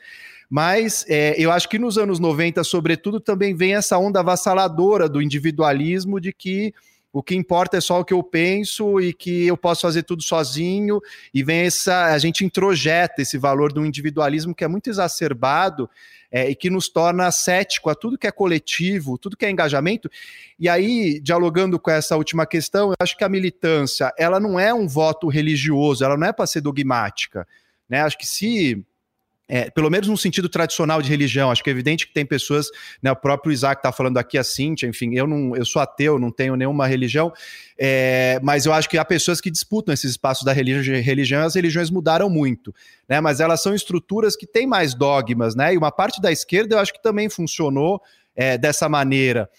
[0.55, 5.23] Mas é, eu acho que nos anos 90, sobretudo, também vem essa onda avassaladora do
[5.23, 6.75] individualismo de que
[7.11, 10.23] o que importa é só o que eu penso e que eu posso fazer tudo
[10.23, 11.01] sozinho,
[11.33, 12.05] e vem essa.
[12.13, 15.89] A gente introjeta esse valor do individualismo que é muito exacerbado
[16.31, 20.11] é, e que nos torna cético a tudo que é coletivo, tudo que é engajamento.
[20.59, 24.75] E aí, dialogando com essa última questão, eu acho que a militância ela não é
[24.75, 27.49] um voto religioso, ela não é para ser dogmática.
[27.89, 28.03] Né?
[28.03, 28.85] Acho que se
[29.55, 31.51] é, pelo menos no sentido tradicional de religião.
[31.51, 32.69] Acho que é evidente que tem pessoas,
[33.03, 36.19] né, o próprio Isaac está falando aqui, a Cíntia, enfim, eu não, eu sou ateu,
[36.19, 37.31] não tenho nenhuma religião,
[37.79, 41.55] é, mas eu acho que há pessoas que disputam esses espaços da religião, e as
[41.55, 42.75] religiões mudaram muito,
[43.07, 46.77] né, mas elas são estruturas que têm mais dogmas, né, e uma parte da esquerda
[46.77, 48.01] eu acho que também funcionou
[48.35, 49.51] é, dessa maneira,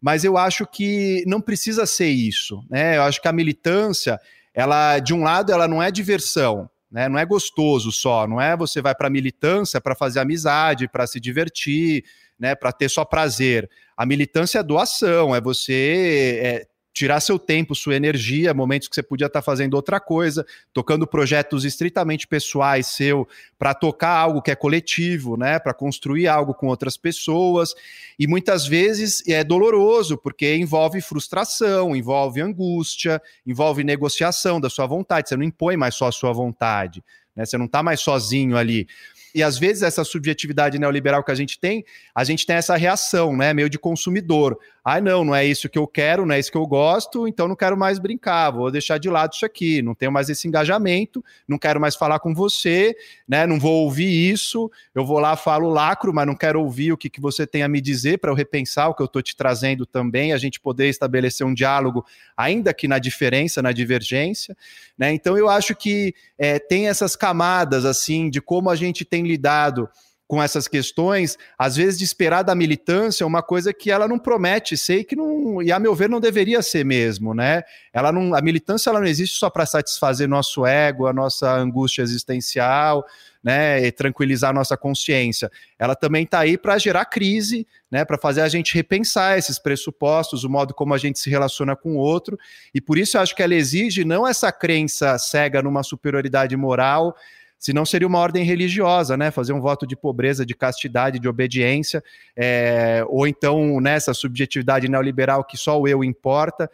[0.00, 4.18] mas eu acho que não precisa ser isso, né, eu acho que a militância,
[4.54, 7.08] ela, de um lado, ela não é diversão, né?
[7.08, 11.18] Não é gostoso só, não é você vai para militância para fazer amizade, para se
[11.18, 12.04] divertir,
[12.38, 12.54] né?
[12.54, 13.68] Para ter só prazer.
[13.96, 19.02] A militância é doação, é você é, tirar seu tempo, sua energia, momentos que você
[19.02, 23.26] podia estar fazendo outra coisa, tocando projetos estritamente pessoais seu
[23.58, 27.74] para tocar algo que é coletivo, né, para construir algo com outras pessoas.
[28.18, 35.28] E muitas vezes é doloroso, porque envolve frustração, envolve angústia, envolve negociação da sua vontade,
[35.28, 37.02] você não impõe mais só a sua vontade,
[37.34, 37.46] né?
[37.46, 38.86] Você não está mais sozinho ali.
[39.34, 43.34] E às vezes essa subjetividade neoliberal que a gente tem, a gente tem essa reação,
[43.36, 44.58] né, meio de consumidor.
[44.84, 47.46] Ah, não, não é isso que eu quero, não é isso que eu gosto, então
[47.46, 51.24] não quero mais brincar, vou deixar de lado isso aqui, não tenho mais esse engajamento,
[51.46, 52.96] não quero mais falar com você,
[53.28, 53.46] né?
[53.46, 57.08] Não vou ouvir isso, eu vou lá, falo lacro, mas não quero ouvir o que,
[57.08, 59.86] que você tem a me dizer para eu repensar o que eu estou te trazendo
[59.86, 62.04] também, a gente poder estabelecer um diálogo,
[62.36, 64.56] ainda que na diferença, na divergência,
[64.98, 65.12] né?
[65.12, 69.88] Então eu acho que é, tem essas camadas assim de como a gente tem lidado
[70.32, 74.78] com essas questões, às vezes de esperar da militância uma coisa que ela não promete
[74.78, 77.62] ser e que não, e a meu ver não deveria ser mesmo, né?
[77.92, 82.00] Ela não, a militância ela não existe só para satisfazer nosso ego, a nossa angústia
[82.00, 83.04] existencial,
[83.44, 85.50] né, e tranquilizar nossa consciência.
[85.78, 90.44] Ela também está aí para gerar crise, né, para fazer a gente repensar esses pressupostos,
[90.44, 92.38] o modo como a gente se relaciona com o outro,
[92.72, 97.14] e por isso eu acho que ela exige não essa crença cega numa superioridade moral,
[97.62, 99.30] senão seria uma ordem religiosa, né?
[99.30, 102.02] Fazer um voto de pobreza, de castidade, de obediência,
[102.36, 106.68] é, ou então nessa subjetividade neoliberal que só o eu importa.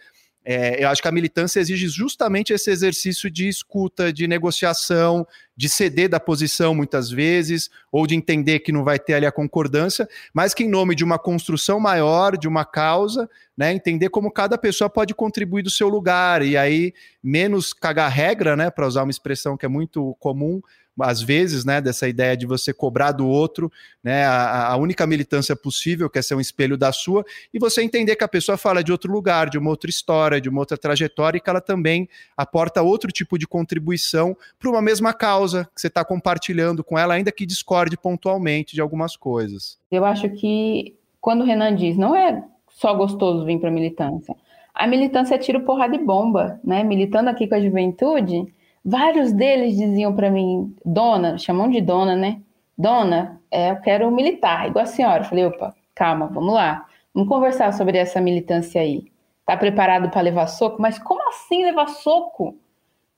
[0.50, 5.68] É, eu acho que a militância exige justamente esse exercício de escuta, de negociação, de
[5.68, 10.08] ceder da posição muitas vezes, ou de entender que não vai ter ali a concordância,
[10.32, 14.56] mas que em nome de uma construção maior, de uma causa, né, entender como cada
[14.56, 19.10] pessoa pode contribuir do seu lugar, e aí menos cagar regra, né, para usar uma
[19.10, 20.62] expressão que é muito comum,
[21.00, 23.70] às vezes, né, dessa ideia de você cobrar do outro,
[24.02, 27.82] né, a, a, única militância possível, que é ser um espelho da sua, e você
[27.82, 30.76] entender que a pessoa fala de outro lugar, de uma outra história, de uma outra
[30.76, 35.80] trajetória, e que ela também aporta outro tipo de contribuição para uma mesma causa que
[35.80, 39.78] você está compartilhando com ela, ainda que discorde pontualmente de algumas coisas.
[39.90, 44.34] Eu acho que quando o Renan diz, não é só gostoso vir para a militância.
[44.74, 46.84] A militância é tiro, porrada e bomba, né?
[46.84, 48.46] Militando aqui com a juventude,
[48.90, 52.40] Vários deles diziam para mim, dona, chamam de dona, né?
[52.76, 55.24] Dona, é, eu quero militar, igual a senhora.
[55.24, 56.86] Falei, opa, calma, vamos lá.
[57.12, 59.04] Vamos conversar sobre essa militância aí.
[59.44, 60.80] Tá preparado para levar soco?
[60.80, 62.56] Mas como assim levar soco?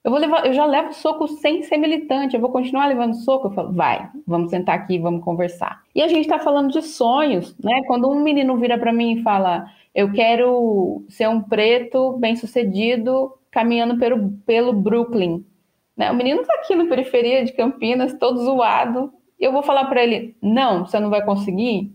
[0.03, 3.47] Eu vou levar, eu já levo soco sem ser militante, eu vou continuar levando soco?
[3.47, 5.83] Eu falo, vai, vamos sentar aqui, vamos conversar.
[5.95, 7.83] E a gente está falando de sonhos, né?
[7.87, 13.99] Quando um menino vira para mim e fala, eu quero ser um preto bem-sucedido caminhando
[13.99, 15.45] pelo, pelo Brooklyn.
[16.01, 16.11] Né?
[16.11, 19.13] O menino está aqui na periferia de Campinas, todo zoado.
[19.39, 21.95] Eu vou falar para ele: não, você não vai conseguir.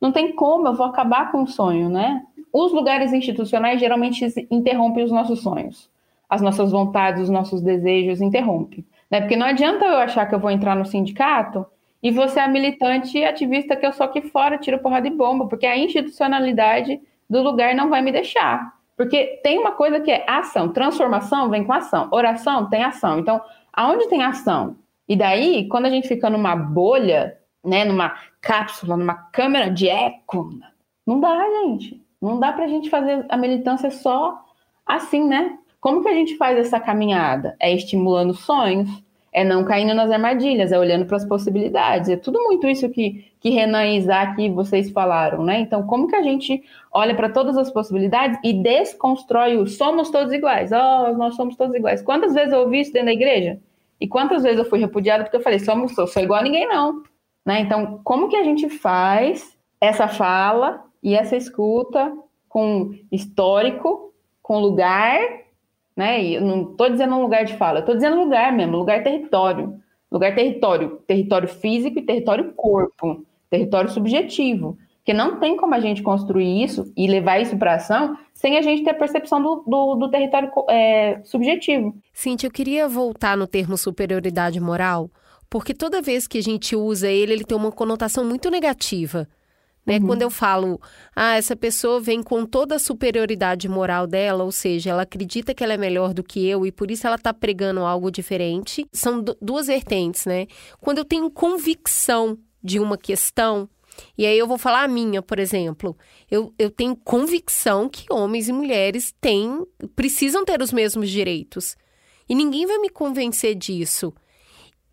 [0.00, 2.22] Não tem como, eu vou acabar com o sonho, né?
[2.52, 5.90] Os lugares institucionais geralmente interrompem os nossos sonhos,
[6.28, 8.86] as nossas vontades, os nossos desejos interrompem.
[9.10, 9.20] Né?
[9.20, 11.66] Porque não adianta eu achar que eu vou entrar no sindicato
[12.00, 15.14] e você é a militante e ativista que eu sou aqui fora, tiro porrada de
[15.14, 18.79] bomba, porque a institucionalidade do lugar não vai me deixar.
[19.00, 23.18] Porque tem uma coisa que é ação, transformação vem com ação, oração tem ação.
[23.18, 23.40] Então,
[23.72, 24.76] aonde tem ação?
[25.08, 30.50] E daí, quando a gente fica numa bolha, né, numa cápsula, numa câmera de eco,
[31.06, 32.04] não dá, gente.
[32.20, 34.38] Não dá pra gente fazer a militância só
[34.84, 35.56] assim, né?
[35.80, 37.56] Como que a gente faz essa caminhada?
[37.58, 42.10] É estimulando sonhos, é não caindo nas armadilhas, é olhando para as possibilidades.
[42.10, 45.58] É tudo muito isso que, que Renan e Isaac vocês falaram, né?
[45.58, 50.32] Então, como que a gente olha para todas as possibilidades e desconstrói o somos todos
[50.32, 50.70] iguais?
[50.72, 52.02] Oh, nós somos todos iguais.
[52.02, 53.60] Quantas vezes eu ouvi isso dentro da igreja?
[54.00, 56.66] E quantas vezes eu fui repudiada porque eu falei, somos, sou, sou igual a ninguém,
[56.66, 57.02] não.
[57.44, 57.60] Né?
[57.60, 62.12] Então, como que a gente faz essa fala e essa escuta
[62.48, 64.12] com histórico,
[64.42, 65.20] com lugar
[66.00, 66.24] né?
[66.24, 69.78] E eu não estou dizendo um lugar de fala, estou dizendo lugar mesmo, lugar território.
[70.10, 74.78] Lugar território, território físico e território corpo, território subjetivo.
[75.00, 78.62] Porque não tem como a gente construir isso e levar isso para ação sem a
[78.62, 81.94] gente ter a percepção do, do, do território é, subjetivo.
[82.12, 85.10] Cintia, eu queria voltar no termo superioridade moral,
[85.48, 89.28] porque toda vez que a gente usa ele, ele tem uma conotação muito negativa.
[89.84, 89.98] Né?
[89.98, 90.06] Uhum.
[90.06, 90.80] Quando eu falo,
[91.16, 95.64] ah, essa pessoa vem com toda a superioridade moral dela, ou seja, ela acredita que
[95.64, 98.86] ela é melhor do que eu e por isso ela está pregando algo diferente.
[98.92, 100.46] São duas vertentes, né?
[100.80, 103.68] Quando eu tenho convicção de uma questão,
[104.16, 105.96] e aí eu vou falar a minha, por exemplo.
[106.30, 111.76] Eu, eu tenho convicção que homens e mulheres têm, precisam ter os mesmos direitos.
[112.28, 114.12] E ninguém vai me convencer disso.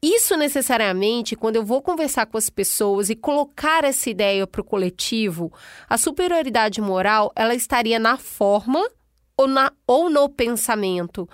[0.01, 4.63] Isso necessariamente, quando eu vou conversar com as pessoas e colocar essa ideia para o
[4.63, 5.51] coletivo,
[5.89, 8.87] a superioridade moral ela estaria na forma
[9.35, 11.27] ou, na, ou no pensamento.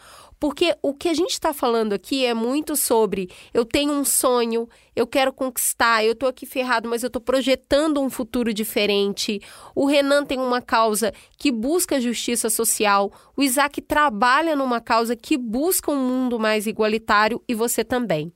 [0.44, 4.68] Porque o que a gente está falando aqui é muito sobre eu tenho um sonho,
[4.94, 9.40] eu quero conquistar, eu estou aqui ferrado, mas eu estou projetando um futuro diferente.
[9.74, 15.38] O Renan tem uma causa que busca justiça social, o Isaac trabalha numa causa que
[15.38, 18.30] busca um mundo mais igualitário e você também.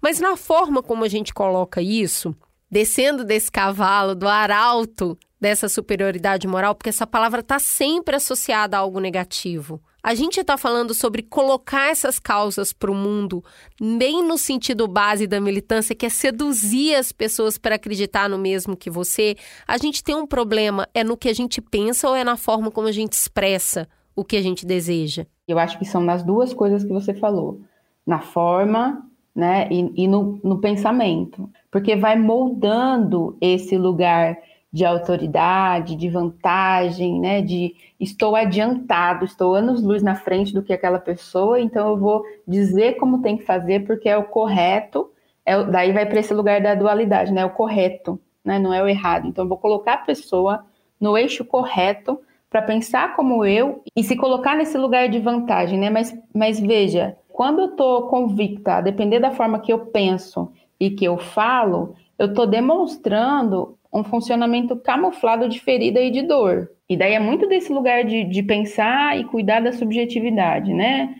[0.00, 2.32] Mas na forma como a gente coloca isso,
[2.70, 8.80] descendo desse cavalo, do arauto dessa superioridade moral, porque essa palavra está sempre associada a
[8.80, 9.82] algo negativo.
[10.02, 13.42] A gente está falando sobre colocar essas causas para o mundo,
[13.80, 18.76] bem no sentido base da militância, que é seduzir as pessoas para acreditar no mesmo
[18.76, 19.36] que você.
[19.66, 22.70] A gente tem um problema, é no que a gente pensa ou é na forma
[22.70, 25.26] como a gente expressa o que a gente deseja?
[25.46, 27.60] Eu acho que são nas duas coisas que você falou,
[28.06, 34.36] na forma né, e, e no, no pensamento, porque vai moldando esse lugar
[34.72, 37.40] de autoridade, de vantagem, né?
[37.40, 42.96] De estou adiantado, estou anos-luz na frente do que aquela pessoa, então eu vou dizer
[42.96, 45.10] como tem que fazer porque é o correto.
[45.44, 47.40] É, daí vai para esse lugar da dualidade, né?
[47.40, 48.58] É o correto, né?
[48.58, 49.26] Não é o errado.
[49.26, 50.64] Então eu vou colocar a pessoa
[51.00, 55.90] no eixo correto para pensar como eu e se colocar nesse lugar de vantagem, né?
[55.90, 60.90] Mas, mas veja, quando eu estou convicta, a depender da forma que eu penso e
[60.90, 66.70] que eu falo, eu estou demonstrando um funcionamento camuflado de ferida e de dor.
[66.88, 71.14] E daí é muito desse lugar de, de pensar e cuidar da subjetividade, né?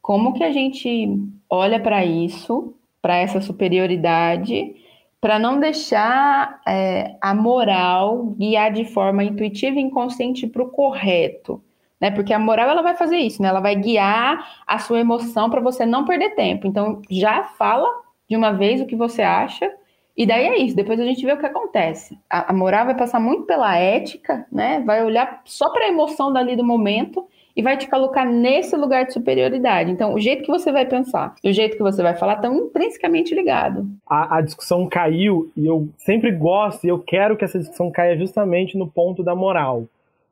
[0.00, 1.16] Como que a gente
[1.48, 4.74] olha para isso, para essa superioridade,
[5.20, 11.62] para não deixar é, a moral guiar de forma intuitiva e inconsciente para o correto.
[12.00, 12.10] Né?
[12.10, 13.48] Porque a moral ela vai fazer isso, né?
[13.48, 16.66] ela vai guiar a sua emoção para você não perder tempo.
[16.66, 17.88] Então, já fala
[18.28, 19.72] de uma vez o que você acha
[20.16, 22.18] e daí é isso, depois a gente vê o que acontece.
[22.28, 24.82] A, a moral vai passar muito pela ética, né?
[24.84, 29.06] Vai olhar só para a emoção dali do momento e vai te colocar nesse lugar
[29.06, 29.90] de superioridade.
[29.90, 32.54] Então, o jeito que você vai pensar e o jeito que você vai falar estão
[32.54, 33.86] intrinsecamente ligados.
[34.06, 38.16] A, a, discussão caiu e eu sempre gosto e eu quero que essa discussão caia
[38.16, 39.84] justamente no ponto da moral.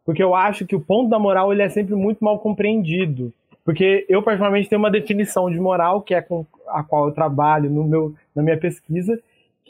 [0.04, 3.32] Porque eu acho que o ponto da moral ele é sempre muito mal compreendido.
[3.64, 7.70] Porque eu, particularmente, tenho uma definição de moral, que é com a qual eu trabalho
[7.70, 9.20] no meu, na minha pesquisa,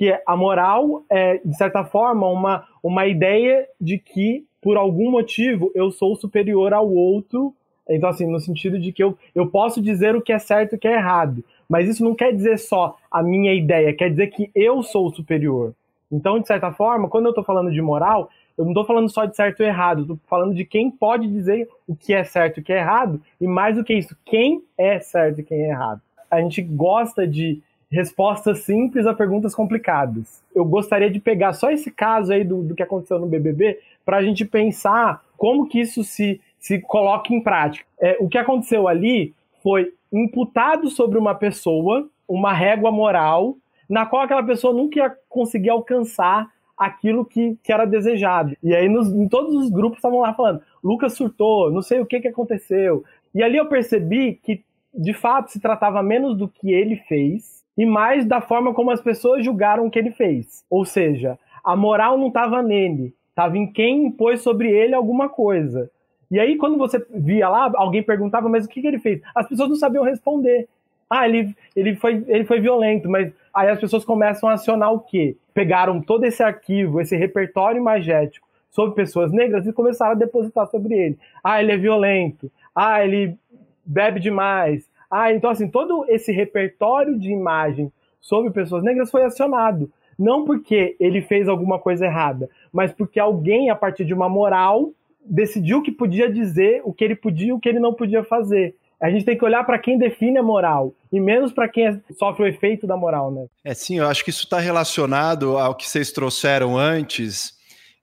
[0.00, 5.70] que a moral é, de certa forma, uma, uma ideia de que, por algum motivo,
[5.74, 7.54] eu sou superior ao outro.
[7.86, 10.76] Então, assim, no sentido de que eu, eu posso dizer o que é certo e
[10.76, 11.44] o que é errado.
[11.68, 15.74] Mas isso não quer dizer só a minha ideia, quer dizer que eu sou superior.
[16.10, 19.26] Então, de certa forma, quando eu estou falando de moral, eu não estou falando só
[19.26, 22.60] de certo e errado, estou falando de quem pode dizer o que é certo e
[22.62, 25.68] o que é errado, e mais do que isso, quem é certo e quem é
[25.68, 26.00] errado.
[26.30, 27.60] A gente gosta de
[27.90, 30.42] respostas simples a perguntas complicadas.
[30.54, 34.18] Eu gostaria de pegar só esse caso aí do, do que aconteceu no BBB para
[34.18, 37.84] a gente pensar como que isso se, se coloca em prática.
[38.00, 43.56] É, o que aconteceu ali foi imputado sobre uma pessoa uma régua moral
[43.88, 48.56] na qual aquela pessoa nunca ia conseguir alcançar aquilo que, que era desejado.
[48.62, 52.06] E aí nos, em todos os grupos estavam lá falando, Lucas surtou, não sei o
[52.06, 53.04] que, que aconteceu.
[53.34, 54.62] E ali eu percebi que
[54.94, 59.00] de fato se tratava menos do que ele fez e mais da forma como as
[59.00, 60.62] pessoas julgaram o que ele fez.
[60.68, 65.90] Ou seja, a moral não estava nele, estava em quem impôs sobre ele alguma coisa.
[66.30, 69.22] E aí, quando você via lá, alguém perguntava, mas o que, que ele fez?
[69.34, 70.68] As pessoas não sabiam responder.
[71.08, 75.00] Ah, ele, ele, foi, ele foi violento, mas aí as pessoas começam a acionar o
[75.00, 75.34] quê?
[75.54, 80.92] Pegaram todo esse arquivo, esse repertório imagético sobre pessoas negras e começaram a depositar sobre
[80.92, 81.18] ele.
[81.42, 82.52] Ah, ele é violento.
[82.74, 83.38] Ah, ele
[83.86, 84.86] bebe demais.
[85.10, 89.90] Ah, então assim, todo esse repertório de imagem sobre pessoas negras foi acionado.
[90.18, 94.92] Não porque ele fez alguma coisa errada, mas porque alguém, a partir de uma moral,
[95.24, 98.76] decidiu que podia dizer o que ele podia e o que ele não podia fazer.
[99.00, 102.42] A gente tem que olhar para quem define a moral e menos para quem sofre
[102.42, 103.46] o efeito da moral, né?
[103.64, 107.58] É sim, eu acho que isso está relacionado ao que vocês trouxeram antes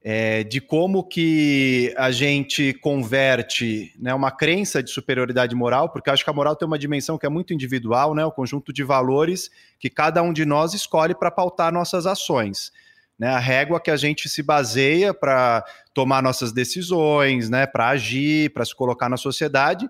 [0.10, 6.24] é, de como que a gente converte né, uma crença de superioridade moral, porque acho
[6.24, 9.52] que a moral tem uma dimensão que é muito individual, né, o conjunto de valores
[9.78, 12.72] que cada um de nós escolhe para pautar nossas ações.
[13.20, 18.54] Né, a régua que a gente se baseia para tomar nossas decisões, né, para agir,
[18.54, 19.90] para se colocar na sociedade.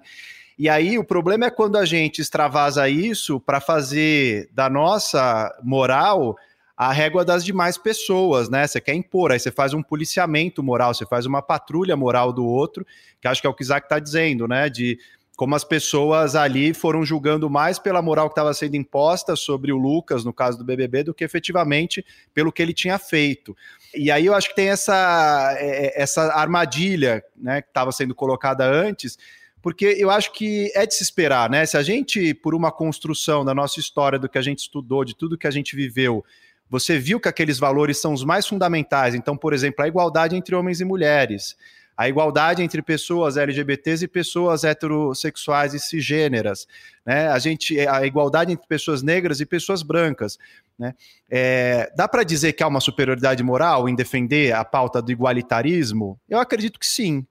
[0.58, 6.36] E aí o problema é quando a gente extravasa isso para fazer da nossa moral
[6.78, 8.68] a régua das demais pessoas, né?
[8.68, 12.46] Você quer impor, aí você faz um policiamento moral, você faz uma patrulha moral do
[12.46, 12.86] outro,
[13.20, 14.70] que acho que é o que o Isaac está dizendo, né?
[14.70, 15.00] De
[15.36, 19.78] como as pessoas ali foram julgando mais pela moral que estava sendo imposta sobre o
[19.78, 23.58] Lucas, no caso do BBB, do que efetivamente pelo que ele tinha feito.
[23.96, 28.66] E aí eu acho que tem essa, é, essa armadilha né, que estava sendo colocada
[28.66, 29.18] antes,
[29.62, 31.66] porque eu acho que é de se esperar, né?
[31.66, 35.16] Se a gente, por uma construção da nossa história, do que a gente estudou, de
[35.16, 36.24] tudo que a gente viveu,
[36.70, 39.16] você viu que aqueles valores são os mais fundamentais.
[39.16, 41.56] Então, por exemplo, a igualdade entre homens e mulheres,
[41.96, 46.68] a igualdade entre pessoas LGBTs e pessoas heterossexuais e cisgêneras,
[47.04, 47.28] né?
[47.30, 50.38] A gente, a igualdade entre pessoas negras e pessoas brancas,
[50.78, 50.94] né?
[51.28, 56.20] É, dá para dizer que há uma superioridade moral em defender a pauta do igualitarismo?
[56.30, 57.26] Eu acredito que sim.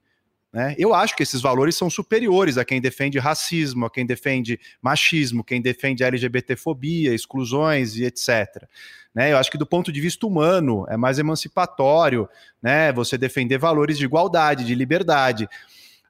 [0.57, 0.73] Né?
[0.75, 5.43] Eu acho que esses valores são superiores a quem defende racismo, a quem defende machismo,
[5.43, 8.67] quem defende LGBTfobia, exclusões e etc.
[9.13, 9.33] Né?
[9.33, 12.27] Eu acho que do ponto de vista humano é mais emancipatório
[12.59, 12.91] né?
[12.91, 15.47] você defender valores de igualdade, de liberdade.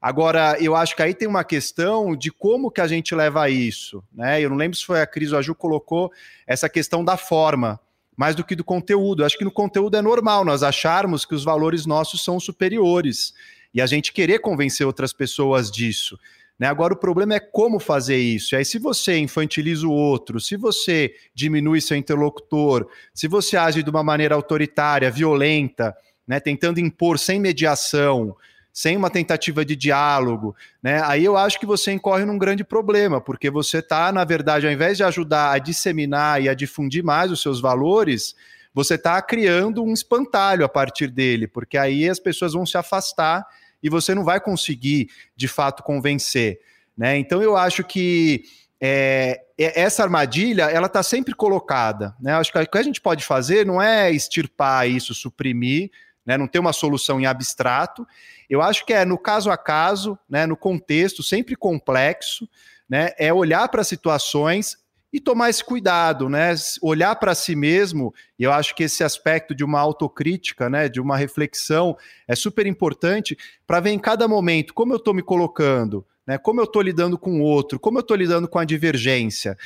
[0.01, 4.01] Agora, eu acho que aí tem uma questão de como que a gente leva isso.
[4.13, 4.39] Né?
[4.39, 6.09] Eu não lembro se foi a Cris ou a Ju colocou
[6.47, 7.77] essa questão da forma
[8.15, 9.21] mais do que do conteúdo.
[9.21, 13.33] Eu acho que no conteúdo é normal nós acharmos que os valores nossos são superiores
[13.77, 16.17] e a gente querer convencer outras pessoas disso.
[16.57, 16.65] Né?
[16.65, 18.55] Agora, o problema é como fazer isso.
[18.55, 23.83] E aí, se você infantiliza o outro, se você diminui seu interlocutor, se você age
[23.83, 25.95] de uma maneira autoritária, violenta,
[26.27, 26.39] né?
[26.39, 28.35] tentando impor sem mediação,
[28.73, 31.01] sem uma tentativa de diálogo, né?
[31.03, 34.71] Aí eu acho que você incorre num grande problema, porque você está, na verdade, ao
[34.71, 38.35] invés de ajudar a disseminar e a difundir mais os seus valores,
[38.71, 43.43] você está criando um espantalho a partir dele, porque aí as pessoas vão se afastar
[43.81, 46.59] e você não vai conseguir, de fato, convencer.
[46.97, 47.17] Né?
[47.17, 48.43] Então eu acho que
[48.81, 52.15] é, essa armadilha ela está sempre colocada.
[52.19, 52.33] Né?
[52.33, 55.91] Acho que o que a gente pode fazer não é extirpar isso, suprimir,
[56.25, 56.37] né?
[56.37, 58.07] não ter uma solução em abstrato.
[58.49, 60.45] Eu acho que é no caso a caso, né?
[60.45, 62.49] no contexto sempre complexo,
[62.89, 63.11] né?
[63.17, 64.77] é olhar para situações
[65.17, 66.53] e tomar esse cuidado, né?
[66.79, 71.01] Olhar para si mesmo, e eu acho que esse aspecto de uma autocrítica, né, de
[71.01, 71.97] uma reflexão,
[72.27, 76.37] é super importante para ver em cada momento como eu estou me colocando, né?
[76.37, 79.57] Como eu estou lidando com o outro, como eu estou lidando com a divergência.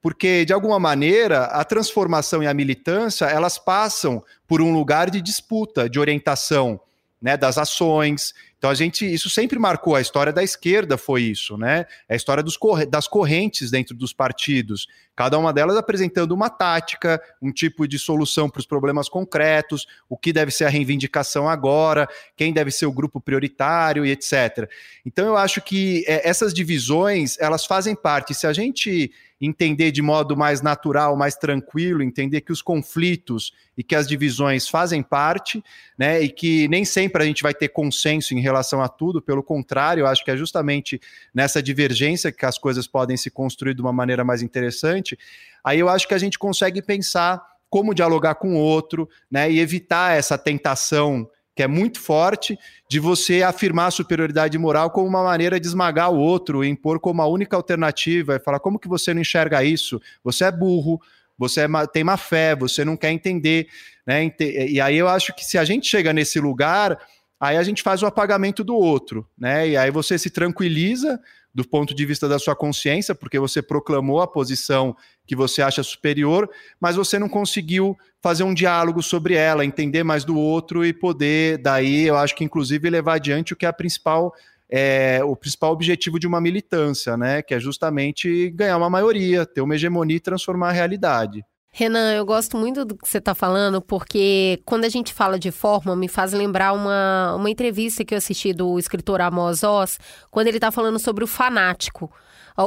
[0.00, 5.20] Porque, de alguma maneira, a transformação e a militância, elas passam por um lugar de
[5.20, 6.80] disputa, de orientação,
[7.20, 8.32] né, das ações.
[8.60, 11.86] Então a gente, isso sempre marcou a história da esquerda foi isso, né?
[12.06, 12.58] É a história dos,
[12.90, 14.86] das correntes dentro dos partidos,
[15.16, 20.16] cada uma delas apresentando uma tática, um tipo de solução para os problemas concretos, o
[20.16, 22.06] que deve ser a reivindicação agora,
[22.36, 24.70] quem deve ser o grupo prioritário e etc.
[25.06, 28.34] Então eu acho que é, essas divisões elas fazem parte.
[28.34, 33.82] Se a gente entender de modo mais natural, mais tranquilo, entender que os conflitos e
[33.82, 35.64] que as divisões fazem parte,
[35.98, 39.42] né, e que nem sempre a gente vai ter consenso em relação a tudo, pelo
[39.42, 41.00] contrário, eu acho que é justamente
[41.34, 45.18] nessa divergência que as coisas podem se construir de uma maneira mais interessante.
[45.64, 49.60] Aí eu acho que a gente consegue pensar como dialogar com o outro, né, e
[49.60, 51.28] evitar essa tentação
[51.60, 52.58] que é muito forte,
[52.88, 57.20] de você afirmar a superioridade moral como uma maneira de esmagar o outro, impor como
[57.20, 60.00] a única alternativa, e falar como que você não enxerga isso?
[60.24, 60.98] Você é burro,
[61.36, 63.68] você é, tem má fé, você não quer entender,
[64.06, 64.32] né?
[64.40, 66.98] E aí eu acho que se a gente chega nesse lugar,
[67.38, 69.68] aí a gente faz o apagamento do outro, né?
[69.68, 71.20] E aí você se tranquiliza
[71.54, 74.96] do ponto de vista da sua consciência, porque você proclamou a posição
[75.26, 76.48] que você acha superior,
[76.80, 81.58] mas você não conseguiu fazer um diálogo sobre ela, entender mais do outro e poder,
[81.58, 84.32] daí, eu acho que inclusive levar adiante o que é a principal
[84.72, 87.42] é, o principal objetivo de uma militância, né?
[87.42, 91.44] Que é justamente ganhar uma maioria, ter uma hegemonia e transformar a realidade.
[91.72, 95.52] Renan, eu gosto muito do que você está falando, porque quando a gente fala de
[95.52, 99.98] forma, me faz lembrar uma, uma entrevista que eu assisti do escritor Amos Oz,
[100.30, 102.12] quando ele está falando sobre o fanático.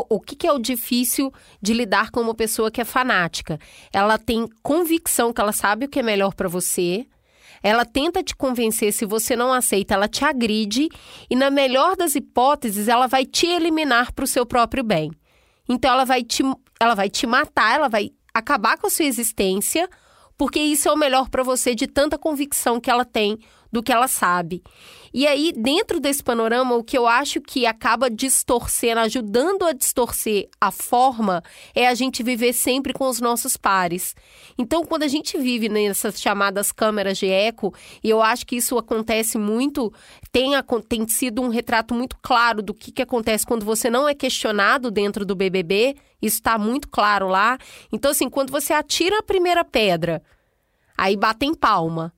[0.09, 1.31] O, que, que é o difícil
[1.61, 3.59] de lidar com uma pessoa que é fanática?
[3.91, 7.05] Ela tem convicção que ela sabe o que é melhor para você,
[7.61, 10.89] ela tenta te convencer, se você não aceita, ela te agride
[11.29, 15.11] e, na melhor das hipóteses, ela vai te eliminar para o seu próprio bem.
[15.69, 16.43] Então, ela vai, te,
[16.79, 19.89] ela vai te matar, ela vai acabar com a sua existência,
[20.37, 23.37] porque isso é o melhor para você de tanta convicção que ela tem
[23.71, 24.63] do que ela sabe.
[25.13, 30.49] E aí, dentro desse panorama, o que eu acho que acaba distorcendo, ajudando a distorcer
[30.59, 31.43] a forma,
[31.75, 34.15] é a gente viver sempre com os nossos pares.
[34.57, 37.71] Então, quando a gente vive nessas chamadas câmeras de eco,
[38.03, 39.93] e eu acho que isso acontece muito,
[40.31, 40.53] tem,
[40.89, 44.89] tem sido um retrato muito claro do que, que acontece quando você não é questionado
[44.89, 47.59] dentro do BBB, isso está muito claro lá.
[47.91, 50.23] Então, assim, quando você atira a primeira pedra,
[50.97, 52.11] aí batem palma.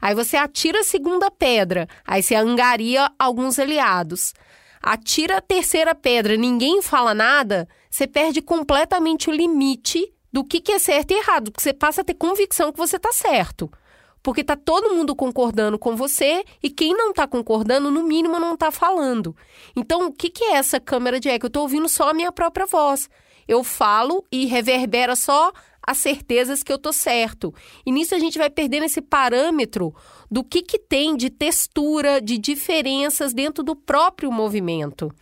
[0.00, 4.34] Aí você atira a segunda pedra, aí você angaria alguns aliados.
[4.82, 10.78] Atira a terceira pedra, ninguém fala nada, você perde completamente o limite do que, é
[10.78, 13.70] certo e errado, porque você passa a ter convicção que você está certo.
[14.22, 18.54] Porque tá todo mundo concordando com você e quem não está concordando, no mínimo, não
[18.54, 19.34] está falando.
[19.74, 21.46] Então, o que, que é essa câmera de eco?
[21.46, 23.08] Eu estou ouvindo só a minha própria voz.
[23.48, 25.52] Eu falo e reverbera só
[25.90, 27.52] as certezas que eu tô certo.
[27.84, 29.92] E nisso a gente vai perdendo esse parâmetro
[30.30, 35.12] do que, que tem de textura, de diferenças dentro do próprio movimento.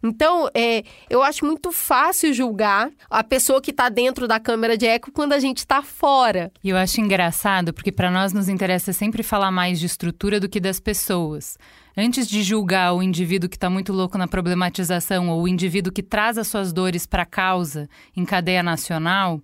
[0.00, 4.86] Então, é, eu acho muito fácil julgar a pessoa que está dentro da câmera de
[4.86, 6.52] eco quando a gente está fora.
[6.62, 10.48] E eu acho engraçado, porque para nós nos interessa sempre falar mais de estrutura do
[10.48, 11.58] que das pessoas.
[11.96, 16.04] Antes de julgar o indivíduo que está muito louco na problematização ou o indivíduo que
[16.04, 19.42] traz as suas dores para a causa em cadeia nacional,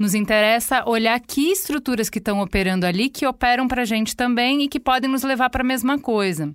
[0.00, 4.62] nos interessa olhar que estruturas que estão operando ali que operam para a gente também
[4.62, 6.52] e que podem nos levar para a mesma coisa.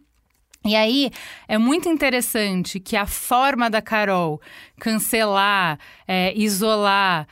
[0.66, 1.12] E aí
[1.48, 4.42] é muito interessante que a forma da Carol
[4.80, 5.78] cancelar,
[6.08, 7.28] é, isolar,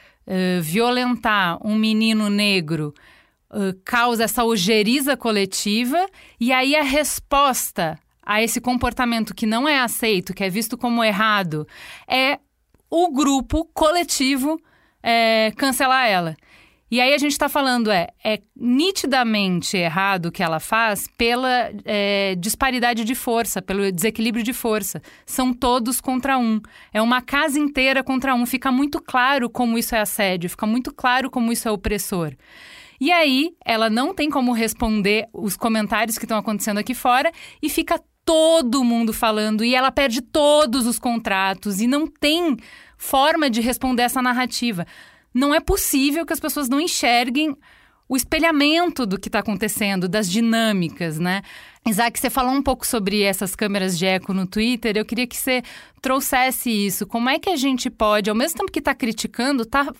[0.61, 2.93] violentar um menino negro
[3.83, 6.07] causa essa ojeriza coletiva,
[6.39, 11.03] e aí a resposta a esse comportamento que não é aceito, que é visto como
[11.03, 11.67] errado,
[12.07, 12.39] é
[12.89, 14.61] o grupo coletivo
[15.03, 16.35] é, cancelar ela.
[16.93, 21.71] E aí a gente está falando, é, é nitidamente errado o que ela faz pela
[21.85, 25.01] é, disparidade de força, pelo desequilíbrio de força.
[25.25, 26.61] São todos contra um.
[26.93, 28.45] É uma casa inteira contra um.
[28.45, 32.33] Fica muito claro como isso é assédio, fica muito claro como isso é opressor.
[33.01, 37.69] E aí, ela não tem como responder os comentários que estão acontecendo aqui fora e
[37.69, 42.55] fica todo mundo falando e ela perde todos os contratos e não tem
[43.03, 44.87] forma de responder essa narrativa
[45.33, 47.55] não é possível que as pessoas não enxerguem
[48.07, 51.41] o espelhamento do que está acontecendo, das dinâmicas, né?
[51.85, 54.95] Isaac, você falou um pouco sobre essas câmeras de eco no Twitter.
[54.95, 55.61] Eu queria que você
[56.01, 57.05] trouxesse isso.
[57.05, 59.91] Como é que a gente pode, ao mesmo tempo que está criticando, tá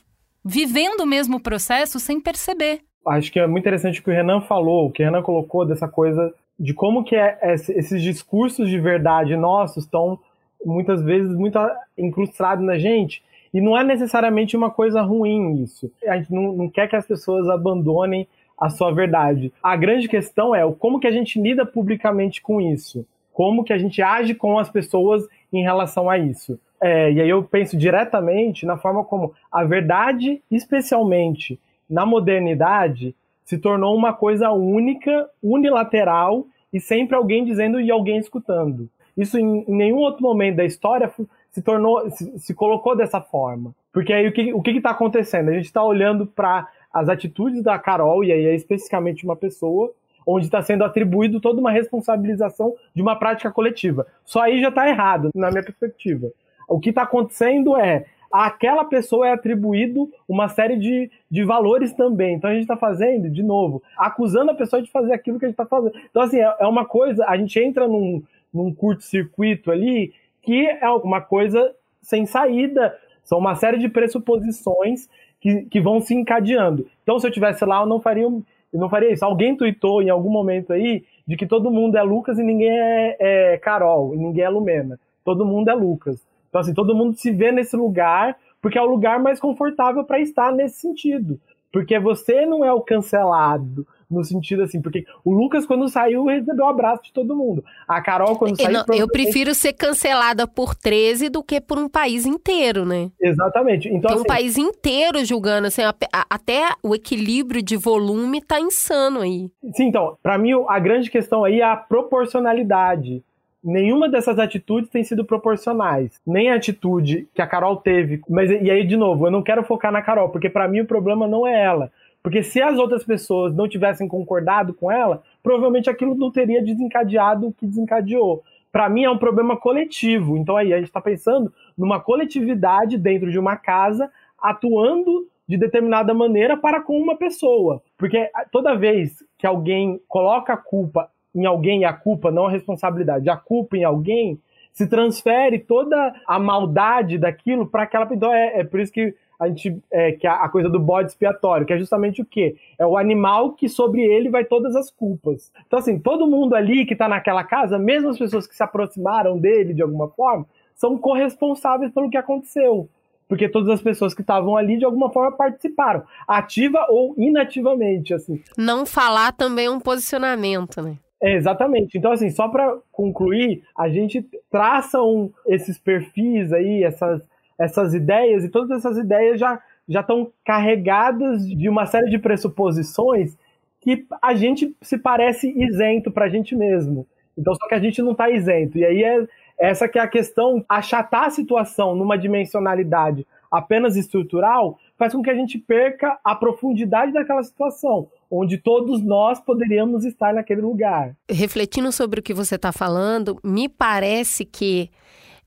[0.45, 2.81] vivendo o mesmo processo sem perceber?
[3.05, 5.65] Acho que é muito interessante o que o Renan falou, o que o Renan colocou
[5.65, 10.19] dessa coisa de como que é, esses discursos de verdade nossos estão
[10.65, 11.59] muitas vezes muito
[11.97, 15.91] incrustados na gente e não é necessariamente uma coisa ruim isso.
[16.07, 19.53] A gente não, não quer que as pessoas abandonem a sua verdade.
[19.61, 23.05] A grande questão é como que a gente lida publicamente com isso.
[23.31, 26.59] Como que a gente age com as pessoas em relação a isso.
[26.81, 31.59] É, e aí eu penso diretamente na forma como a verdade, especialmente
[31.89, 38.89] na modernidade, se tornou uma coisa única, unilateral e sempre alguém dizendo e alguém escutando.
[39.17, 41.11] Isso em, em nenhum outro momento da história
[41.51, 43.73] se tornou, se, se colocou dessa forma.
[43.91, 45.49] Porque aí o que o que está acontecendo?
[45.49, 49.91] A gente está olhando para as atitudes da Carol, e aí é especificamente uma pessoa,
[50.25, 54.05] onde está sendo atribuído toda uma responsabilização de uma prática coletiva.
[54.23, 56.31] Só aí já está errado, na minha perspectiva.
[56.67, 62.35] O que está acontecendo é aquela pessoa é atribuído uma série de, de valores também.
[62.35, 65.47] Então a gente está fazendo, de novo, acusando a pessoa de fazer aquilo que a
[65.49, 65.93] gente está fazendo.
[66.09, 68.23] Então, assim, é, é uma coisa, a gente entra num,
[68.53, 72.95] num curto-circuito ali que é alguma coisa sem saída.
[73.23, 76.85] São uma série de pressuposições que, que vão se encadeando.
[77.01, 78.43] Então, se eu tivesse lá, eu não faria, eu
[78.73, 79.23] não faria isso.
[79.25, 83.17] Alguém tweetou em algum momento aí de que todo mundo é Lucas e ninguém é,
[83.19, 84.99] é Carol, e ninguém é Lumena.
[85.23, 86.21] Todo mundo é Lucas.
[86.49, 90.19] Então, assim, todo mundo se vê nesse lugar porque é o lugar mais confortável para
[90.19, 91.39] estar nesse sentido.
[91.71, 96.65] Porque você não é o cancelado, no sentido assim, porque o Lucas, quando saiu, recebeu
[96.65, 97.63] o um abraço de todo mundo.
[97.87, 98.71] A Carol, quando saiu.
[98.71, 103.11] Não, eu prefiro ser cancelada por 13 do que por um país inteiro, né?
[103.21, 103.87] Exatamente.
[103.87, 108.41] Então, Tem assim, um país inteiro julgando, assim, a, a, até o equilíbrio de volume
[108.41, 109.49] tá insano aí.
[109.73, 113.23] Sim, então, para mim, a grande questão aí é a proporcionalidade
[113.63, 116.19] nenhuma dessas atitudes tem sido proporcionais.
[116.27, 118.21] Nem a atitude que a Carol teve.
[118.29, 120.85] Mas e aí, de novo, eu não quero focar na Carol, porque para mim o
[120.85, 121.91] problema não é ela.
[122.23, 127.47] Porque se as outras pessoas não tivessem concordado com ela, provavelmente aquilo não teria desencadeado
[127.47, 128.41] o que desencadeou.
[128.71, 130.37] Para mim é um problema coletivo.
[130.37, 134.09] Então aí a gente está pensando numa coletividade dentro de uma casa
[134.41, 137.83] atuando de determinada maneira para com uma pessoa.
[137.97, 142.51] Porque toda vez que alguém coloca a culpa em alguém, e a culpa não a
[142.51, 144.39] responsabilidade, a culpa em alguém,
[144.73, 148.07] se transfere toda a maldade daquilo para aquela.
[148.11, 151.09] Então é, é por isso que a gente é, que a, a, coisa do bode
[151.09, 152.55] expiatório, que é justamente o quê?
[152.77, 155.51] É o animal que sobre ele vai todas as culpas.
[155.65, 159.37] Então, assim, todo mundo ali que está naquela casa, mesmo as pessoas que se aproximaram
[159.37, 160.45] dele de alguma forma,
[160.75, 162.89] são corresponsáveis pelo que aconteceu.
[163.27, 168.41] Porque todas as pessoas que estavam ali, de alguma forma, participaram, ativa ou inativamente, assim.
[168.57, 170.97] Não falar também é um posicionamento, né?
[171.23, 171.97] É, exatamente.
[171.97, 177.21] Então, assim, só para concluir, a gente traça um, esses perfis aí, essas,
[177.57, 183.37] essas ideias, e todas essas ideias já já estão carregadas de uma série de pressuposições
[183.81, 187.05] que a gente se parece isento para a gente mesmo.
[187.37, 188.77] Então, só que a gente não está isento.
[188.77, 189.27] E aí é
[189.59, 195.29] essa que é a questão, achatar a situação numa dimensionalidade apenas estrutural faz com que
[195.29, 201.13] a gente perca a profundidade daquela situação, onde todos nós poderíamos estar naquele lugar.
[201.29, 204.89] Refletindo sobre o que você está falando, me parece que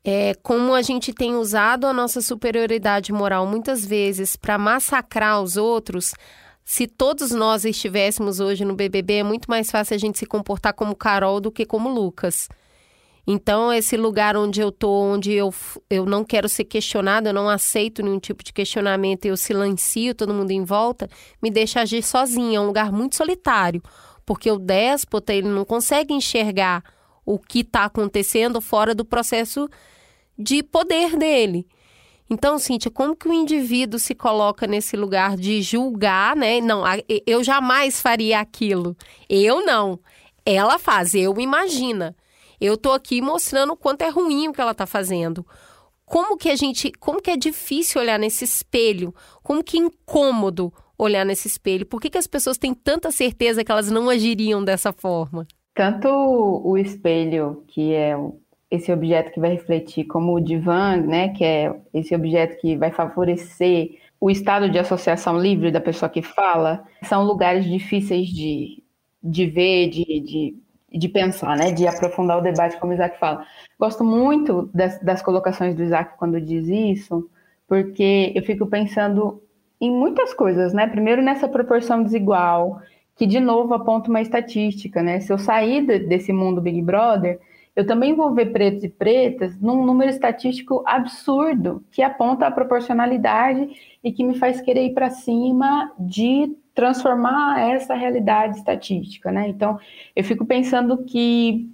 [0.05, 5.57] é, como a gente tem usado a nossa superioridade moral muitas vezes para massacrar os
[5.57, 6.13] outros,
[6.63, 10.75] se todos nós estivéssemos hoje no BBB, é muito mais fácil a gente se comportar
[10.75, 12.47] como Carol do que como Lucas.
[13.27, 15.53] Então, esse lugar onde eu tô, onde eu,
[15.91, 20.33] eu não quero ser questionado, eu não aceito nenhum tipo de questionamento, eu silencio todo
[20.33, 21.09] mundo em volta,
[21.43, 22.59] me deixa agir sozinha.
[22.59, 23.83] É um lugar muito solitário,
[24.25, 26.85] porque o déspota, ele não consegue enxergar
[27.25, 29.69] o que está acontecendo fora do processo
[30.39, 31.67] de poder dele.
[32.31, 36.61] Então, Cíntia, como que o indivíduo se coloca nesse lugar de julgar, né?
[36.61, 36.83] Não,
[37.27, 38.97] eu jamais faria aquilo.
[39.29, 39.99] Eu não.
[40.45, 42.15] Ela faz, eu imagina.
[42.61, 45.47] Eu tô aqui mostrando o quanto é ruim o que ela tá fazendo.
[46.05, 49.15] Como que a gente, como que é difícil olhar nesse espelho?
[49.43, 51.85] Como que é incômodo olhar nesse espelho?
[51.85, 55.47] Por que, que as pessoas têm tanta certeza que elas não agiriam dessa forma?
[55.75, 58.17] Tanto o espelho, que é
[58.71, 62.91] esse objeto que vai refletir, como o divã, né, que é esse objeto que vai
[62.91, 68.83] favorecer o estado de associação livre da pessoa que fala, são lugares difíceis de,
[69.23, 70.57] de ver, de, de
[70.93, 73.45] de pensar, né, de aprofundar o debate, como o Isaac fala.
[73.79, 77.29] Gosto muito das, das colocações do Isaac quando diz isso,
[77.69, 79.43] porque eu fico pensando
[79.81, 80.87] em muitas coisas, né?
[80.87, 82.81] Primeiro nessa proporção desigual,
[83.15, 85.21] que de novo aponta uma estatística, né?
[85.21, 87.41] Se eu sair desse mundo Big Brother,
[87.75, 93.69] eu também vou ver pretos e pretas num número estatístico absurdo, que aponta a proporcionalidade
[94.03, 99.49] e que me faz querer ir para cima de transformar essa realidade estatística, né?
[99.49, 99.81] Então,
[100.15, 101.71] eu fico pensando que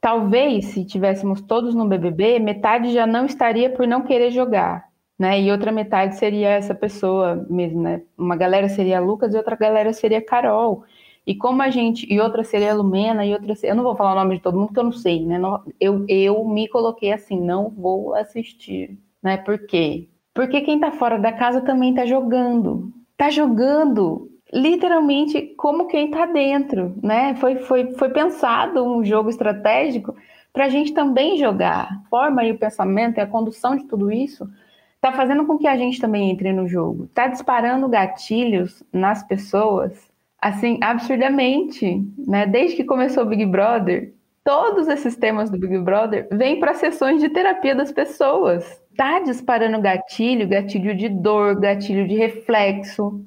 [0.00, 4.88] talvez se tivéssemos todos no BBB, metade já não estaria por não querer jogar,
[5.18, 5.38] né?
[5.38, 8.00] E outra metade seria essa pessoa mesmo, né?
[8.16, 10.84] Uma galera seria a Lucas e outra galera seria a Carol.
[11.26, 14.12] E como a gente, e outra seria a Lumena, e outra eu não vou falar
[14.12, 15.38] o nome de todo mundo porque eu não sei, né?
[15.78, 19.36] Eu, eu me coloquei assim, não vou assistir, né?
[19.36, 20.08] Por quê?
[20.32, 22.90] Porque quem tá fora da casa também tá jogando.
[23.18, 27.34] Tá jogando literalmente como quem está dentro, né?
[27.36, 30.14] Foi, foi, foi pensado um jogo estratégico
[30.52, 31.84] para a gente também jogar.
[31.84, 34.48] A forma e o pensamento e a condução de tudo isso
[34.96, 37.04] está fazendo com que a gente também entre no jogo.
[37.04, 42.46] Está disparando gatilhos nas pessoas, assim, absurdamente, né?
[42.46, 44.12] Desde que começou o Big Brother,
[44.44, 48.80] todos esses temas do Big Brother vêm para sessões de terapia das pessoas.
[48.96, 53.24] Tá disparando gatilho, gatilho de dor, gatilho de reflexo,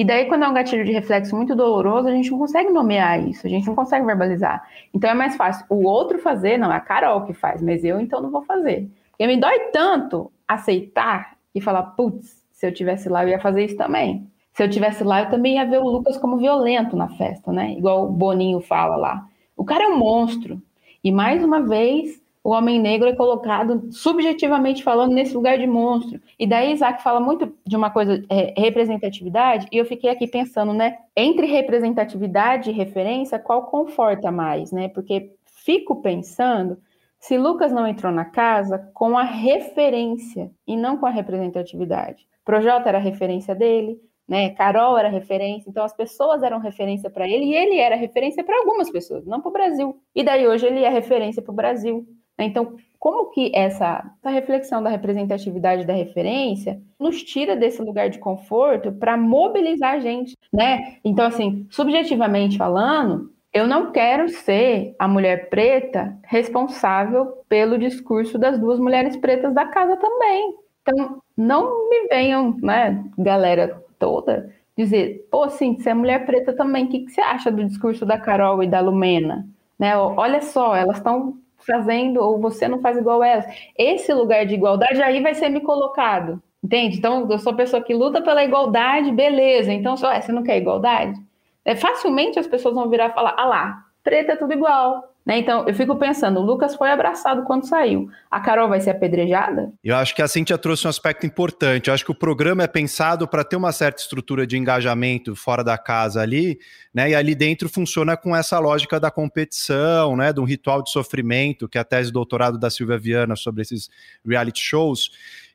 [0.00, 3.22] e daí, quando é um gatilho de reflexo muito doloroso, a gente não consegue nomear
[3.28, 4.66] isso, a gente não consegue verbalizar.
[4.94, 8.00] Então é mais fácil o outro fazer, não, é a Carol que faz, mas eu
[8.00, 8.88] então não vou fazer.
[9.10, 13.62] Porque me dói tanto aceitar e falar, putz, se eu tivesse lá eu ia fazer
[13.62, 14.26] isso também.
[14.54, 17.72] Se eu tivesse lá, eu também ia ver o Lucas como violento na festa, né?
[17.72, 19.26] Igual o Boninho fala lá.
[19.54, 20.62] O cara é um monstro.
[21.04, 26.20] E mais uma vez, o homem negro é colocado, subjetivamente falando, nesse lugar de monstro.
[26.36, 30.72] E daí Isaac fala muito de uma coisa, é, representatividade, e eu fiquei aqui pensando,
[30.72, 30.98] né?
[31.16, 34.88] Entre representatividade e referência, qual conforta mais, né?
[34.88, 35.30] Porque
[35.64, 36.76] fico pensando
[37.20, 42.26] se Lucas não entrou na casa com a referência e não com a representatividade.
[42.44, 43.96] Projota era a referência dele,
[44.26, 44.50] né?
[44.50, 48.58] Carol era referência, então as pessoas eram referência para ele e ele era referência para
[48.58, 50.02] algumas pessoas, não para o Brasil.
[50.12, 52.04] E daí hoje ele é referência para o Brasil.
[52.40, 52.46] Né?
[52.46, 58.18] Então, como que essa, essa reflexão da representatividade da referência nos tira desse lugar de
[58.18, 60.96] conforto para mobilizar a gente, né?
[61.04, 68.58] Então, assim, subjetivamente falando, eu não quero ser a mulher preta responsável pelo discurso das
[68.58, 70.54] duas mulheres pretas da casa também.
[70.82, 76.86] Então, não me venham, né, galera toda, dizer, pô, sim, você é mulher preta também,
[76.86, 79.46] o que, que você acha do discurso da Carol e da Lumena?
[79.78, 83.44] Né, olha só, elas estão fazendo ou você não faz igual elas.
[83.76, 86.42] Esse lugar de igualdade aí vai ser me colocado.
[86.62, 86.98] Entende?
[86.98, 89.72] Então, eu sou a pessoa que luta pela igualdade, beleza.
[89.72, 91.18] Então, só, você não quer igualdade?
[91.64, 95.10] É, facilmente as pessoas vão virar e falar: ah lá, preta é tudo igual.
[95.24, 95.38] Né?
[95.38, 98.10] Então, eu fico pensando, o Lucas foi abraçado quando saiu.
[98.30, 99.70] A Carol vai ser apedrejada?
[99.84, 101.88] Eu acho que a Cintia trouxe um aspecto importante.
[101.88, 105.62] Eu acho que o programa é pensado para ter uma certa estrutura de engajamento fora
[105.62, 106.58] da casa ali,
[106.92, 107.10] né?
[107.10, 110.32] E ali dentro funciona com essa lógica da competição, né?
[110.32, 113.62] De um ritual de sofrimento, que é a tese de doutorado da Silvia Viana sobre
[113.62, 113.90] esses
[114.26, 115.10] reality shows.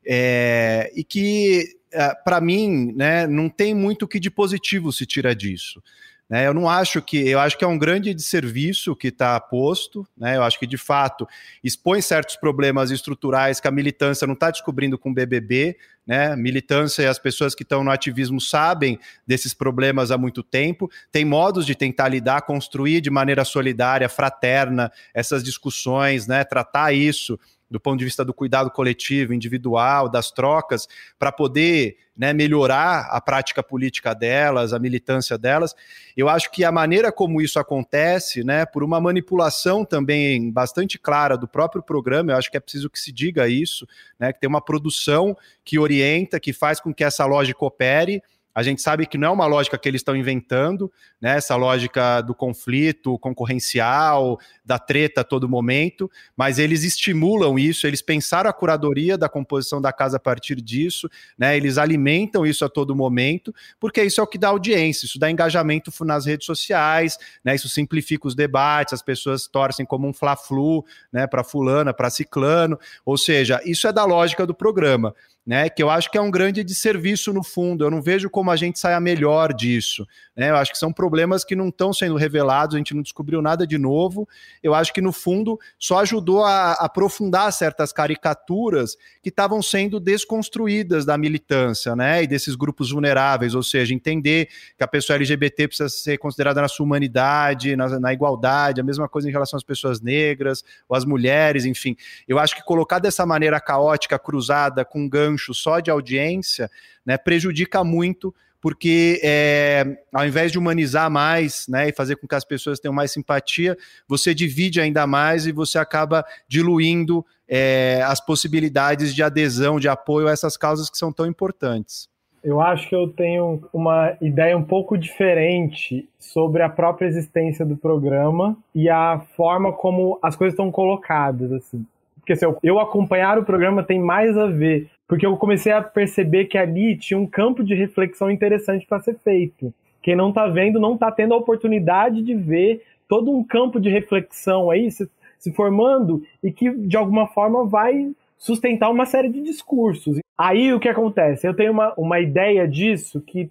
[0.06, 5.06] É, e que, é, para mim, né, não tem muito o que de positivo se
[5.08, 5.82] tira disso.
[6.30, 6.48] Né?
[6.48, 10.38] Eu não acho que, eu acho que é um grande desserviço que está posto, né?
[10.38, 11.28] Eu acho que de fato
[11.64, 16.36] expõe certos problemas estruturais que a militância não está descobrindo com o BBB, né?
[16.36, 21.24] Militância e as pessoas que estão no ativismo sabem desses problemas há muito tempo, tem
[21.24, 26.44] modos de tentar lidar, construir de maneira solidária, fraterna essas discussões, né?
[26.44, 27.40] Tratar isso
[27.70, 30.88] do ponto de vista do cuidado coletivo, individual, das trocas,
[31.18, 35.76] para poder né, melhorar a prática política delas, a militância delas.
[36.16, 41.38] Eu acho que a maneira como isso acontece, né, por uma manipulação também bastante clara
[41.38, 43.88] do próprio programa, eu acho que é preciso que se diga isso,
[44.20, 48.22] né, que tem uma produção que orienta, que faz com que essa lógica opere
[48.56, 50.90] a gente sabe que não é uma lógica que eles estão inventando,
[51.22, 51.36] né?
[51.36, 58.02] Essa lógica do conflito concorrencial, da treta a todo momento, mas eles estimulam isso, eles
[58.02, 61.58] pensaram a curadoria da composição da casa a partir disso, né?
[61.58, 65.30] Eles alimentam isso a todo momento, porque isso é o que dá audiência, isso dá
[65.30, 67.56] engajamento nas redes sociais, né?
[67.56, 71.28] Isso simplifica os debates, as pessoas torcem como um fla-flu, né?
[71.28, 75.14] Para fulana, para ciclano, ou seja, isso é da lógica do programa
[75.46, 75.70] né?
[75.70, 77.86] Que eu acho que é um grande desserviço no fundo.
[77.86, 80.06] Eu não vejo como a gente saia melhor disso.
[80.36, 80.50] Né?
[80.50, 83.68] Eu acho que são problemas que não estão sendo revelados, a gente não descobriu nada
[83.68, 84.28] de novo.
[84.64, 91.06] Eu acho que, no fundo, só ajudou a, aprofundar certas caricaturas que estavam sendo desconstruídas
[91.06, 92.24] da militância, né?
[92.24, 96.68] E desses grupos vulneráveis, ou seja, entender que a pessoa LGBT precisa ser considerada na
[96.68, 101.06] sua humanidade, na, na igualdade, a mesma coisa em relação às pessoas negras ou às
[101.06, 101.96] mulheres, enfim.
[102.28, 106.70] Eu acho que colocar dessa maneira caótica, cruzada, com gancho gancho só de audiência,
[107.06, 112.34] né, prejudica muito, porque é, ao invés de humanizar mais né, e fazer com que
[112.34, 113.78] as pessoas tenham mais simpatia,
[114.08, 120.28] você divide ainda mais e você acaba diluindo é, as possibilidades de adesão, de apoio
[120.28, 122.10] a essas causas que são tão importantes.
[122.44, 127.76] Eu acho que eu tenho uma ideia um pouco diferente sobre a própria existência do
[127.76, 131.52] programa e a forma como as coisas estão colocadas.
[131.52, 131.86] Assim.
[132.26, 136.46] Porque assim, eu acompanhar o programa tem mais a ver porque eu comecei a perceber
[136.46, 139.72] que ali tinha um campo de reflexão interessante para ser feito.
[140.02, 143.90] Quem não está vendo não está tendo a oportunidade de ver todo um campo de
[143.90, 145.08] reflexão aí se,
[145.38, 150.18] se formando e que de alguma forma vai sustentar uma série de discursos.
[150.36, 151.48] Aí o que acontece?
[151.48, 153.50] Eu tenho uma, uma ideia disso que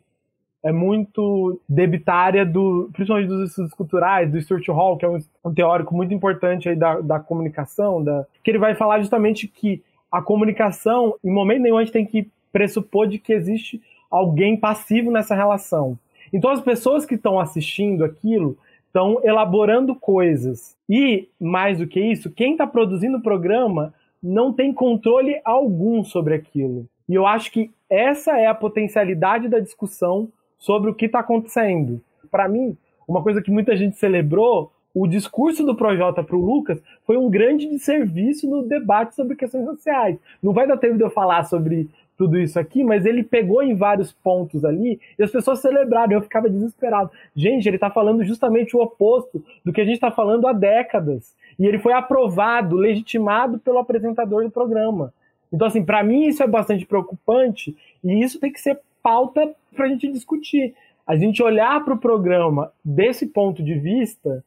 [0.64, 5.52] é muito debitária do, principalmente dos estudos culturais, do Stuart Hall, que é um, um
[5.52, 10.22] teórico muito importante aí da, da comunicação, da, que ele vai falar justamente que a
[10.22, 15.34] comunicação, em momento nenhum, a gente tem que pressupor de que existe alguém passivo nessa
[15.34, 15.98] relação.
[16.32, 18.56] Então, as pessoas que estão assistindo aquilo
[18.86, 20.74] estão elaborando coisas.
[20.88, 23.92] E, mais do que isso, quem está produzindo o programa
[24.22, 26.86] não tem controle algum sobre aquilo.
[27.06, 30.30] E eu acho que essa é a potencialidade da discussão
[30.64, 32.00] sobre o que está acontecendo.
[32.30, 32.74] Para mim,
[33.06, 37.28] uma coisa que muita gente celebrou o discurso do Projota para o Lucas foi um
[37.28, 40.16] grande desserviço no debate sobre questões sociais.
[40.42, 43.74] Não vai dar tempo de eu falar sobre tudo isso aqui, mas ele pegou em
[43.74, 46.14] vários pontos ali e as pessoas celebraram.
[46.14, 47.10] Eu ficava desesperado.
[47.36, 51.34] Gente, ele está falando justamente o oposto do que a gente está falando há décadas.
[51.58, 55.12] E ele foi aprovado, legitimado pelo apresentador do programa.
[55.52, 59.84] Então, assim, para mim isso é bastante preocupante e isso tem que ser pauta para
[59.84, 60.74] a gente discutir.
[61.06, 64.42] A gente olhar para o programa desse ponto de vista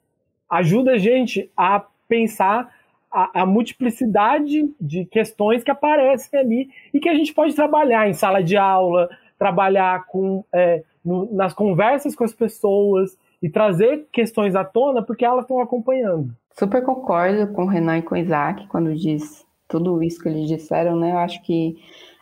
[0.50, 2.74] ajuda a gente a pensar
[3.12, 8.14] a, a, multiplicidade de questões que aparecem ali e que a gente pode trabalhar em
[8.14, 14.56] sala de aula, trabalhar com, é, no, nas conversas com as pessoas e trazer questões
[14.56, 16.34] à tona porque elas estão acompanhando.
[16.58, 20.48] Super concordo com o Renan e com o Isaac quando diz tudo isso que eles
[20.48, 21.12] disseram, né?
[21.12, 21.78] Eu acho que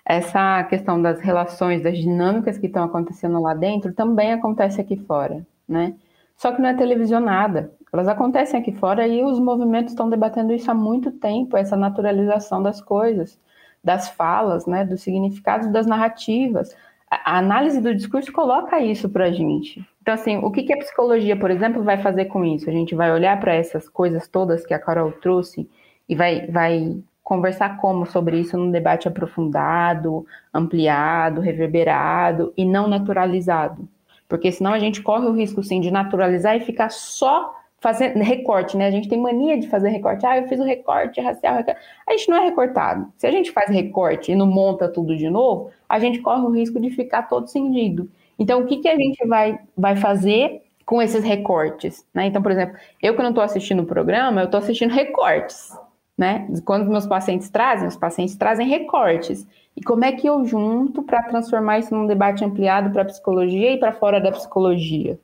[0.06, 5.45] essa questão das relações, das dinâmicas que estão acontecendo lá dentro também acontece aqui fora,
[5.68, 5.95] né?
[6.38, 7.72] Só que não é televisionada.
[7.91, 12.62] Elas acontecem aqui fora e os movimentos estão debatendo isso há muito tempo, essa naturalização
[12.62, 13.39] das coisas,
[13.84, 16.76] das falas, né, dos significados das narrativas.
[17.10, 19.84] A análise do discurso coloca isso para a gente.
[20.01, 22.70] Então, assim, o que, a psicologia, por exemplo, vai fazer com isso?
[22.70, 25.70] A gente vai olhar para essas coisas todas que a Carol trouxe
[26.08, 33.89] e vai, vai conversar como sobre isso num debate aprofundado, ampliado, reverberado e não naturalizado.
[34.30, 38.78] Porque senão a gente corre o risco, sim, de naturalizar e ficar só fazer recorte,
[38.78, 38.86] né?
[38.86, 40.23] A gente tem mania de fazer recorte.
[40.23, 41.55] Ah, eu fiz o recorte racial.
[41.55, 41.80] Recorte.
[42.07, 43.11] A gente não é recortado.
[43.17, 46.51] Se a gente faz recorte e não monta tudo de novo, a gente corre o
[46.51, 48.07] risco de ficar todo cindido.
[48.38, 52.05] Então, o que, que a gente vai, vai fazer com esses recortes?
[52.13, 52.28] Né?
[52.28, 55.76] Então, por exemplo, eu que não estou assistindo o programa, eu estou assistindo recortes.
[56.18, 56.47] Né?
[56.63, 59.45] Quando meus pacientes trazem, os pacientes trazem recortes.
[59.76, 63.74] E como é que eu junto para transformar isso num debate ampliado para a psicologia
[63.74, 65.20] e para fora da psicologia?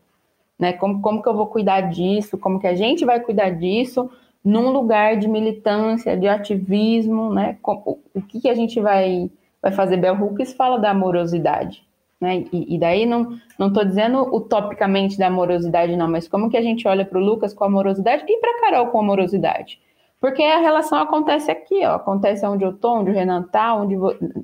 [0.62, 0.74] né?
[0.74, 2.38] Como, como que eu vou cuidar disso?
[2.38, 4.08] Como que a gente vai cuidar disso
[4.46, 7.58] num lugar de militância, de ativismo, né?
[7.64, 9.98] O, o que, que a gente vai, vai fazer?
[9.98, 11.84] Bell Hooks fala da amorosidade,
[12.20, 12.46] né?
[12.54, 16.88] E, e daí não não dizendo utopicamente da amorosidade não, mas como que a gente
[16.88, 19.80] olha para o Lucas com amorosidade e para Carol com amorosidade?
[20.22, 23.96] Porque a relação acontece aqui, ó, acontece onde eu tô, onde o Renan tá, onde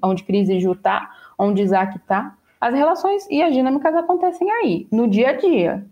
[0.03, 2.35] onde Cris e Ju tá, onde Isaac tá.
[2.59, 5.85] As relações e as dinâmicas acontecem aí, no dia a dia.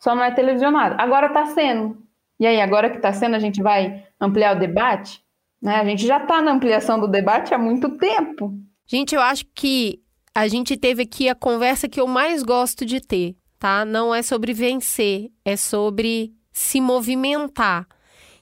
[0.00, 0.96] Só não é televisionado.
[0.98, 1.96] Agora está sendo.
[2.40, 5.22] E aí, agora que está sendo, a gente vai ampliar o debate?
[5.62, 5.76] Né?
[5.76, 8.52] A gente já está na ampliação do debate há muito tempo.
[8.86, 10.00] Gente, eu acho que
[10.34, 13.84] a gente teve aqui a conversa que eu mais gosto de ter, tá?
[13.84, 17.86] Não é sobre vencer, é sobre se movimentar.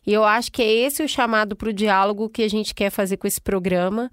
[0.07, 2.91] E eu acho que é esse o chamado para o diálogo que a gente quer
[2.91, 4.11] fazer com esse programa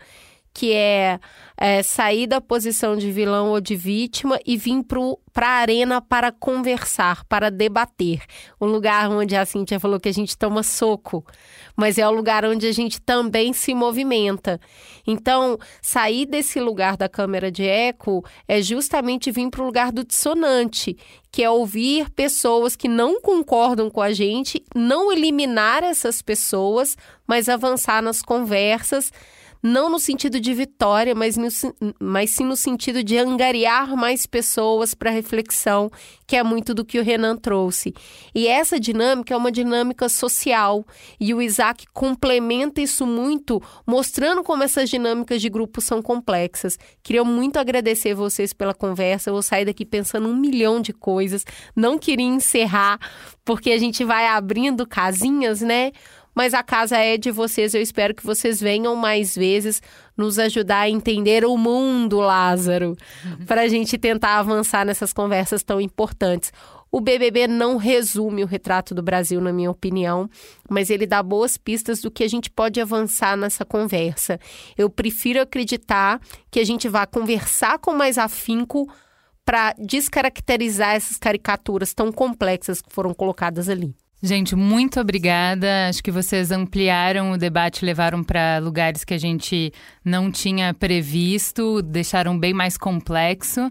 [0.53, 1.19] que é,
[1.63, 4.83] é, sair da posição de vilão ou de vítima e vir
[5.31, 8.21] para a arena para conversar, para debater.
[8.59, 11.25] Um lugar onde a Cintia falou que a gente toma soco,
[11.73, 14.59] mas é o lugar onde a gente também se movimenta.
[15.07, 20.03] Então, sair desse lugar da câmera de eco é justamente vir para o lugar do
[20.03, 20.97] dissonante,
[21.31, 27.47] que é ouvir pessoas que não concordam com a gente, não eliminar essas pessoas, mas
[27.47, 29.13] avançar nas conversas
[29.63, 31.47] não no sentido de vitória, mas, no,
[31.97, 35.89] mas sim no sentido de angariar mais pessoas para reflexão,
[36.27, 37.93] que é muito do que o Renan trouxe.
[38.35, 40.85] E essa dinâmica é uma dinâmica social,
[41.17, 46.77] e o Isaac complementa isso muito, mostrando como essas dinâmicas de grupo são complexas.
[47.01, 51.45] Queria muito agradecer vocês pela conversa, eu vou sair daqui pensando um milhão de coisas,
[51.73, 52.99] não queria encerrar,
[53.45, 55.93] porque a gente vai abrindo casinhas, né?
[56.35, 57.73] Mas a casa é de vocês.
[57.73, 59.81] Eu espero que vocês venham mais vezes
[60.17, 63.45] nos ajudar a entender o mundo, Lázaro, uhum.
[63.45, 66.51] para a gente tentar avançar nessas conversas tão importantes.
[66.91, 70.29] O BBB não resume o retrato do Brasil, na minha opinião,
[70.69, 74.39] mas ele dá boas pistas do que a gente pode avançar nessa conversa.
[74.77, 76.21] Eu prefiro acreditar
[76.51, 78.87] que a gente vá conversar com mais afinco
[79.43, 83.95] para descaracterizar essas caricaturas tão complexas que foram colocadas ali.
[84.25, 85.89] Gente, muito obrigada.
[85.89, 91.81] Acho que vocês ampliaram o debate, levaram para lugares que a gente não tinha previsto,
[91.81, 93.69] deixaram bem mais complexo.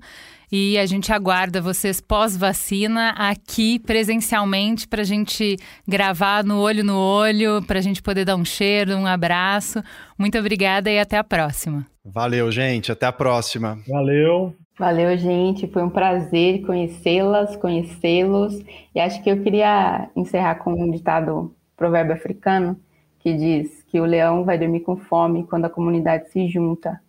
[0.53, 5.57] E a gente aguarda vocês pós-vacina aqui presencialmente para a gente
[5.88, 9.82] gravar no olho no olho, para a gente poder dar um cheiro, um abraço.
[10.18, 11.86] Muito obrigada e até a próxima.
[12.05, 12.92] Valeu, gente.
[12.92, 13.78] Até a próxima.
[13.88, 14.55] Valeu.
[14.79, 15.66] Valeu, gente.
[15.68, 18.59] Foi um prazer conhecê-las, conhecê-los.
[18.95, 22.79] E acho que eu queria encerrar com um ditado provérbio africano
[23.18, 27.01] que diz que o leão vai dormir com fome quando a comunidade se junta.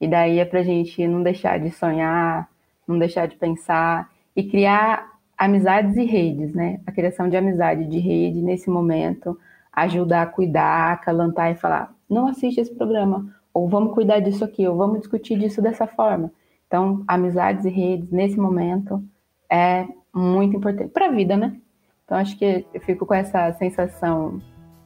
[0.00, 2.48] E daí é para a gente não deixar de sonhar,
[2.86, 6.80] não deixar de pensar e criar amizades e redes, né?
[6.86, 9.38] A criação de amizade, de rede nesse momento,
[9.72, 14.66] ajuda a cuidar, acalantar e falar: não assiste esse programa, ou vamos cuidar disso aqui,
[14.66, 16.32] ou vamos discutir disso dessa forma.
[16.70, 19.02] Então, amizades e redes, nesse momento,
[19.50, 21.56] é muito importante para a vida, né?
[22.04, 24.40] Então, acho que eu fico com essa sensação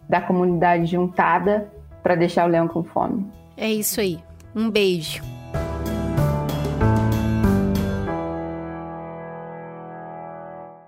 [0.09, 1.70] da comunidade juntada
[2.03, 3.30] para deixar o leão com fome.
[3.55, 4.18] É isso aí.
[4.57, 5.22] Um beijo.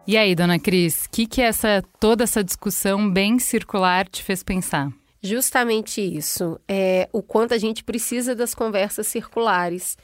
[0.07, 4.43] E aí, dona Cris, o que, que essa, toda essa discussão bem circular te fez
[4.43, 4.89] pensar?
[5.23, 6.59] Justamente isso.
[6.67, 9.99] É, o quanto a gente precisa das conversas circulares.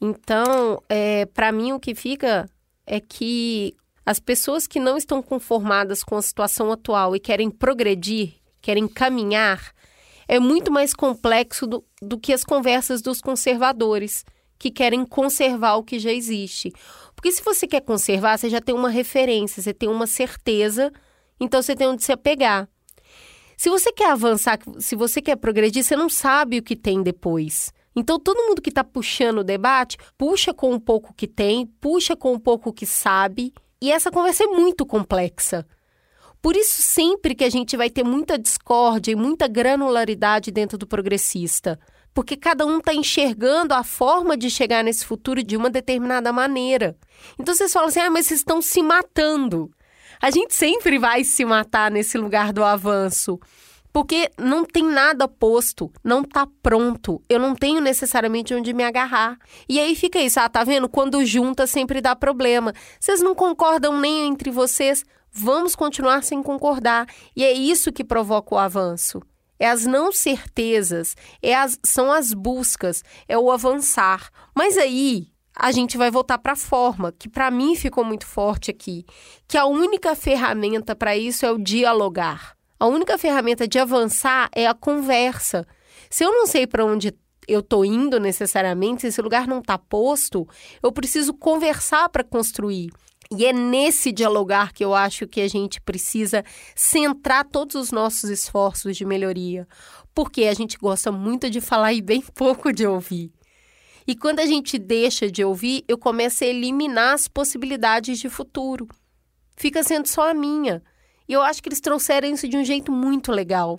[0.00, 2.48] Então, é, para mim, o que fica
[2.86, 3.74] é que
[4.04, 9.72] as pessoas que não estão conformadas com a situação atual e querem progredir, querem caminhar,
[10.28, 14.24] é muito mais complexo do, do que as conversas dos conservadores,
[14.58, 16.72] que querem conservar o que já existe.
[17.14, 20.92] Porque se você quer conservar, você já tem uma referência, você tem uma certeza,
[21.38, 22.68] então você tem onde se apegar.
[23.56, 27.72] Se você quer avançar, se você quer progredir, você não sabe o que tem depois.
[27.96, 32.14] Então, todo mundo que está puxando o debate, puxa com um pouco que tem, puxa
[32.14, 35.66] com um pouco que sabe, e essa conversa é muito complexa.
[36.42, 40.86] Por isso, sempre que a gente vai ter muita discórdia e muita granularidade dentro do
[40.86, 41.78] progressista,
[42.14, 46.96] porque cada um está enxergando a forma de chegar nesse futuro de uma determinada maneira.
[47.38, 49.70] Então vocês falam assim: ah, mas vocês estão se matando.
[50.20, 53.38] A gente sempre vai se matar nesse lugar do avanço.
[53.96, 57.22] Porque não tem nada posto, não tá pronto.
[57.30, 59.38] Eu não tenho necessariamente onde me agarrar.
[59.66, 60.86] E aí fica isso, ah, tá vendo?
[60.86, 62.74] Quando junta sempre dá problema.
[63.00, 65.02] Vocês não concordam nem entre vocês,
[65.32, 67.06] vamos continuar sem concordar.
[67.34, 69.22] E é isso que provoca o avanço.
[69.58, 74.28] É as não certezas, é as, são as buscas, é o avançar.
[74.54, 78.70] Mas aí, a gente vai voltar para a forma, que para mim ficou muito forte
[78.70, 79.06] aqui,
[79.48, 82.55] que a única ferramenta para isso é o dialogar.
[82.78, 85.66] A única ferramenta de avançar é a conversa.
[86.10, 87.14] Se eu não sei para onde
[87.48, 90.46] eu estou indo necessariamente, se esse lugar não está posto,
[90.82, 92.90] eu preciso conversar para construir.
[93.30, 96.44] E é nesse dialogar que eu acho que a gente precisa
[96.74, 99.66] centrar todos os nossos esforços de melhoria.
[100.14, 103.32] Porque a gente gosta muito de falar e bem pouco de ouvir.
[104.06, 108.86] E quando a gente deixa de ouvir, eu começo a eliminar as possibilidades de futuro.
[109.56, 110.82] Fica sendo só a minha.
[111.28, 113.78] E eu acho que eles trouxeram isso de um jeito muito legal.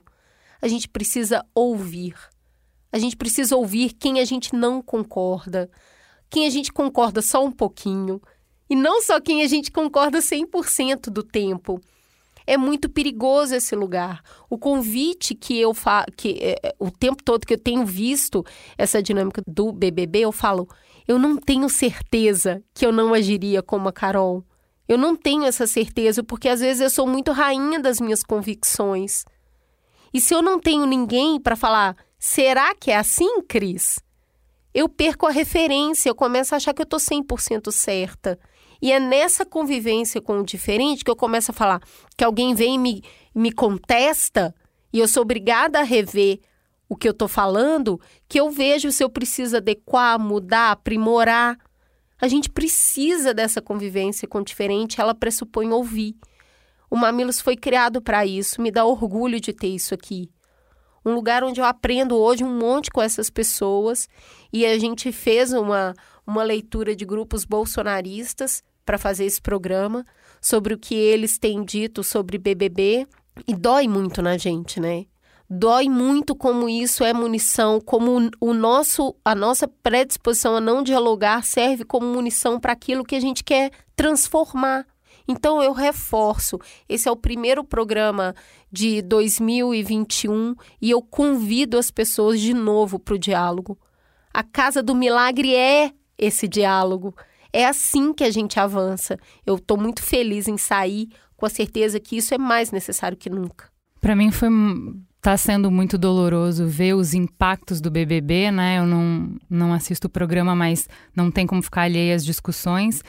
[0.61, 2.15] A gente precisa ouvir.
[2.91, 5.69] A gente precisa ouvir quem a gente não concorda,
[6.29, 8.21] quem a gente concorda só um pouquinho,
[8.69, 11.81] e não só quem a gente concorda 100% do tempo
[12.47, 14.21] é muito perigoso esse lugar.
[14.49, 18.43] O convite que eu faço, que é, é, o tempo todo que eu tenho visto
[18.77, 20.67] essa dinâmica do BBB, eu falo,
[21.05, 24.45] eu não tenho certeza que eu não agiria como a Carol.
[24.87, 29.25] Eu não tenho essa certeza porque às vezes eu sou muito rainha das minhas convicções.
[30.13, 33.99] E se eu não tenho ninguém para falar, será que é assim, Cris?
[34.73, 38.39] Eu perco a referência, eu começo a achar que eu estou 100% certa.
[38.81, 41.81] E é nessa convivência com o diferente que eu começo a falar
[42.15, 43.03] que alguém vem e me,
[43.33, 44.53] me contesta
[44.93, 46.39] e eu sou obrigada a rever
[46.89, 47.99] o que eu estou falando,
[48.29, 51.57] que eu vejo se eu preciso adequar, mudar, aprimorar.
[52.19, 56.15] A gente precisa dessa convivência com o diferente, ela pressupõe ouvir.
[56.89, 60.29] O Mamilos foi criado para isso, me dá orgulho de ter isso aqui.
[61.05, 64.09] Um lugar onde eu aprendo hoje um monte com essas pessoas
[64.51, 65.93] e a gente fez uma,
[66.25, 70.05] uma leitura de grupos bolsonaristas para fazer esse programa
[70.41, 73.07] sobre o que eles têm dito sobre BBB
[73.47, 75.05] e dói muito na gente, né?
[75.49, 81.45] Dói muito como isso é munição, como o nosso a nossa predisposição a não dialogar
[81.45, 84.85] serve como munição para aquilo que a gente quer transformar.
[85.25, 88.35] Então eu reforço, esse é o primeiro programa
[88.71, 93.77] de 2021 e eu convido as pessoas de novo para o diálogo.
[94.33, 97.15] A Casa do Milagre é esse diálogo.
[97.51, 99.17] É assim que a gente avança.
[99.45, 103.29] Eu estou muito feliz em sair com a certeza que isso é mais necessário que
[103.29, 103.69] nunca.
[103.99, 104.49] Para mim foi
[105.21, 108.79] tá sendo muito doloroso ver os impactos do BBB, né?
[108.79, 113.03] Eu não, não assisto o programa, mas não tem como ficar alheia às discussões.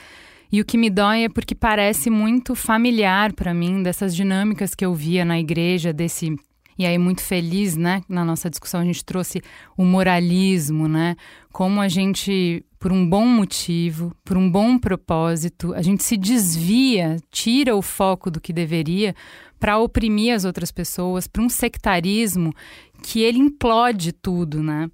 [0.51, 4.85] E o que me dói é porque parece muito familiar para mim dessas dinâmicas que
[4.85, 6.35] eu via na igreja, desse
[6.79, 8.03] e aí muito feliz, né?
[8.09, 9.43] Na nossa discussão a gente trouxe
[9.77, 11.17] o moralismo, né?
[11.53, 17.17] Como a gente, por um bom motivo, por um bom propósito, a gente se desvia,
[17.31, 19.15] tira o foco do que deveria
[19.59, 22.55] para oprimir as outras pessoas, para um sectarismo
[23.03, 24.89] que ele implode tudo, né?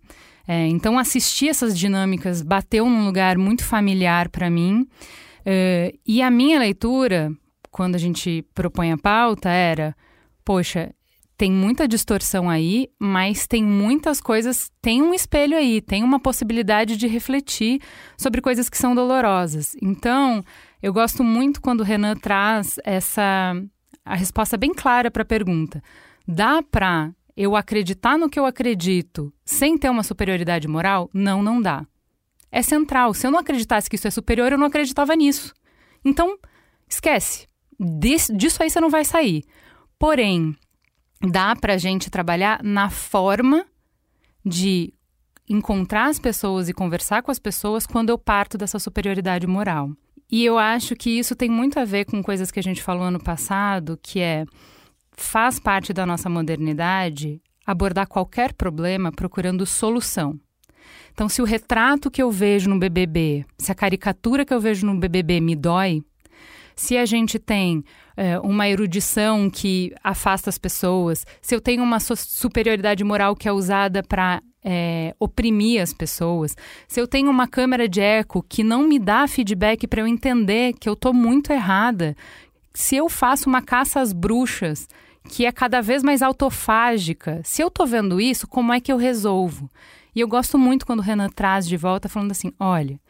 [0.46, 4.86] É, então assistir essas dinâmicas bateu num lugar muito familiar para mim.
[5.40, 7.30] Uh, e a minha leitura,
[7.70, 9.94] quando a gente propõe a pauta, era:
[10.44, 10.90] poxa,
[11.36, 16.96] tem muita distorção aí, mas tem muitas coisas, tem um espelho aí, tem uma possibilidade
[16.96, 17.80] de refletir
[18.16, 19.76] sobre coisas que são dolorosas.
[19.82, 20.44] Então,
[20.82, 23.54] eu gosto muito quando o Renan traz essa
[24.04, 25.82] a resposta bem clara para a pergunta.
[26.28, 31.10] Dá para eu acreditar no que eu acredito sem ter uma superioridade moral?
[31.12, 31.86] Não, não dá.
[32.52, 33.14] É central.
[33.14, 35.52] Se eu não acreditasse que isso é superior, eu não acreditava nisso.
[36.04, 36.38] Então,
[36.88, 37.48] esquece.
[37.80, 39.42] Disso aí você não vai sair.
[39.98, 40.54] Porém,
[41.24, 43.64] dá para a gente trabalhar na forma
[44.44, 44.92] de
[45.48, 49.90] encontrar as pessoas e conversar com as pessoas quando eu parto dessa superioridade moral.
[50.30, 53.04] E eu acho que isso tem muito a ver com coisas que a gente falou
[53.04, 54.44] ano passado, que é
[55.12, 60.38] faz parte da nossa modernidade abordar qualquer problema procurando solução.
[61.12, 64.84] Então, se o retrato que eu vejo no BBB, se a caricatura que eu vejo
[64.84, 66.02] no BBB me dói,
[66.74, 67.84] se a gente tem
[68.16, 73.52] é, uma erudição que afasta as pessoas, se eu tenho uma superioridade moral que é
[73.52, 76.56] usada para é, oprimir as pessoas,
[76.88, 80.74] se eu tenho uma câmera de eco que não me dá feedback para eu entender
[80.74, 82.16] que eu estou muito errada,
[82.72, 84.88] se eu faço uma caça às bruxas
[85.28, 88.96] que é cada vez mais autofágica, se eu estou vendo isso, como é que eu
[88.96, 89.70] resolvo?
[90.14, 93.00] E eu gosto muito quando o Renan traz de volta falando assim: olha,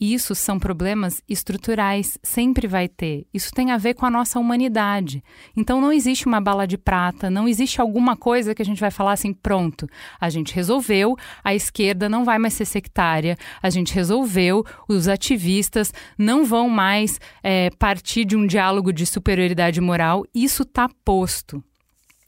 [0.00, 3.26] isso são problemas estruturais, sempre vai ter.
[3.32, 5.22] Isso tem a ver com a nossa humanidade.
[5.56, 8.90] Então não existe uma bala de prata, não existe alguma coisa que a gente vai
[8.90, 9.86] falar assim, pronto,
[10.20, 15.92] a gente resolveu, a esquerda não vai mais ser sectária, a gente resolveu, os ativistas
[16.18, 20.24] não vão mais é, partir de um diálogo de superioridade moral.
[20.34, 21.62] Isso está posto.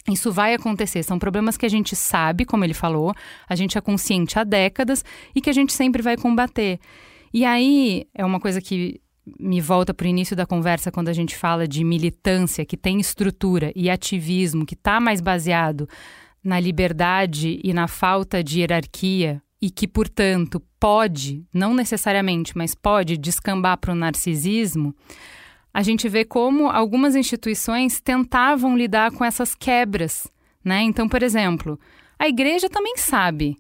[0.09, 1.03] Isso vai acontecer.
[1.03, 3.13] São problemas que a gente sabe, como ele falou,
[3.49, 6.79] a gente é consciente há décadas e que a gente sempre vai combater.
[7.37, 8.99] E aí é uma coisa que
[9.39, 12.99] me volta para o início da conversa quando a gente fala de militância que tem
[12.99, 15.87] estrutura e ativismo que está mais baseado
[16.43, 23.19] na liberdade e na falta de hierarquia e que, portanto, pode, não necessariamente, mas pode
[23.19, 24.97] descambar para o narcisismo,
[25.75, 30.27] a gente vê como algumas instituições tentavam lidar com essas quebras.
[30.65, 30.85] Né?
[30.85, 31.79] Então, por exemplo,
[32.19, 33.59] a igreja também sabe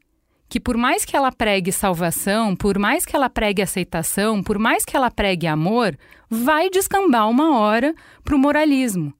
[0.48, 4.84] que por mais que ela pregue salvação, por mais que ela pregue aceitação, por mais
[4.84, 5.96] que ela pregue amor,
[6.28, 7.94] vai descambar uma hora
[8.24, 9.12] para o moralismo.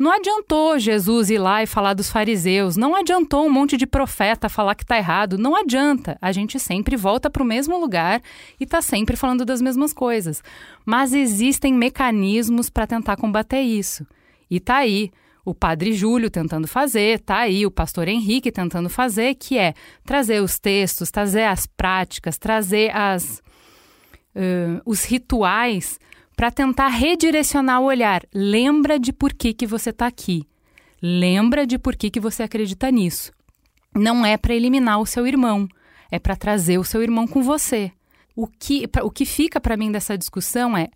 [0.00, 4.48] Não adiantou Jesus ir lá e falar dos fariseus, não adiantou um monte de profeta
[4.48, 6.16] falar que está errado, não adianta.
[6.22, 8.22] A gente sempre volta para o mesmo lugar
[8.58, 10.42] e está sempre falando das mesmas coisas.
[10.86, 14.06] Mas existem mecanismos para tentar combater isso.
[14.50, 15.10] E tá aí
[15.44, 20.42] o padre Júlio tentando fazer, tá aí o pastor Henrique tentando fazer, que é trazer
[20.42, 23.42] os textos, trazer as práticas, trazer as,
[24.34, 25.98] uh, os rituais
[26.36, 28.22] para tentar redirecionar o olhar.
[28.34, 30.46] Lembra de por que, que você está aqui.
[31.02, 33.32] Lembra de por que, que você acredita nisso.
[33.94, 35.66] Não é para eliminar o seu irmão,
[36.10, 37.90] é para trazer o seu irmão com você.
[38.36, 40.88] O que, o que fica para mim dessa discussão é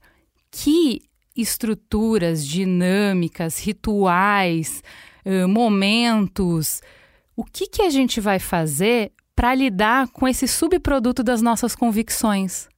[0.50, 1.02] que
[1.36, 4.82] estruturas dinâmicas, rituais,
[5.24, 6.80] uh, momentos.
[7.36, 12.68] O que, que a gente vai fazer para lidar com esse subproduto das nossas convicções?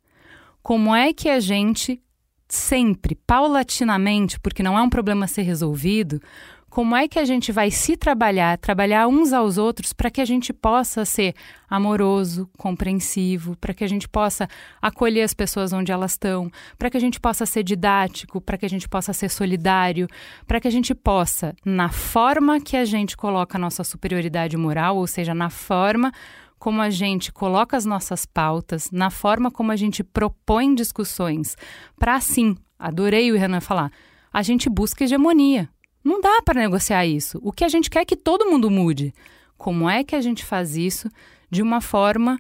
[0.63, 2.03] Como é que a gente
[2.49, 6.21] sempre, paulatinamente, porque não é um problema a ser resolvido,
[6.69, 10.25] como é que a gente vai se trabalhar, trabalhar uns aos outros para que a
[10.25, 11.35] gente possa ser
[11.71, 14.49] amoroso, compreensivo, para que a gente possa
[14.81, 18.67] acolher as pessoas onde elas estão, para que a gente possa ser didático, para que
[18.67, 20.07] a gente possa ser solidário,
[20.47, 24.97] para que a gente possa, na forma que a gente coloca a nossa superioridade moral,
[24.97, 26.13] ou seja, na forma
[26.59, 31.57] como a gente coloca as nossas pautas, na forma como a gente propõe discussões,
[31.99, 33.91] para assim, adorei o Renan falar,
[34.33, 35.69] a gente busca hegemonia.
[36.07, 37.41] Não dá para negociar isso.
[37.43, 39.13] O que a gente quer é que todo mundo mude.
[39.59, 41.11] Como é que a gente faz isso
[41.51, 42.39] de uma forma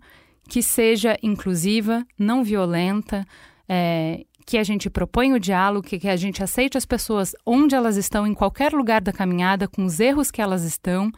[0.48, 3.26] que seja inclusiva, não violenta,
[3.68, 7.74] é, que a gente propõe o diálogo, que, que a gente aceite as pessoas onde
[7.74, 11.10] elas estão, em qualquer lugar da caminhada, com os erros que elas estão,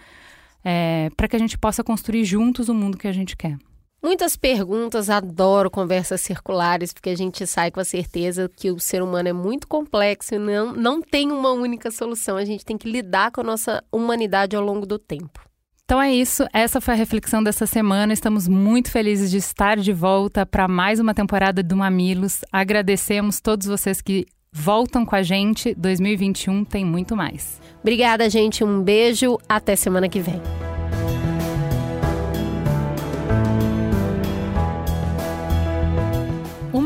[0.65, 3.59] é, para que a gente possa construir juntos o mundo que a gente quer.
[4.03, 9.03] Muitas perguntas, adoro conversas circulares, porque a gente sai com a certeza que o ser
[9.03, 12.37] humano é muito complexo e não, não tem uma única solução.
[12.37, 15.41] A gente tem que lidar com a nossa humanidade ao longo do tempo.
[15.85, 18.13] Então é isso, essa foi a reflexão dessa semana.
[18.13, 22.43] Estamos muito felizes de estar de volta para mais uma temporada do Mamilos.
[22.53, 25.75] Agradecemos todos vocês que voltam com a gente.
[25.75, 27.61] 2021 tem muito mais.
[27.81, 28.63] Obrigada, gente.
[28.63, 29.39] Um beijo.
[29.49, 30.68] Até semana que vem.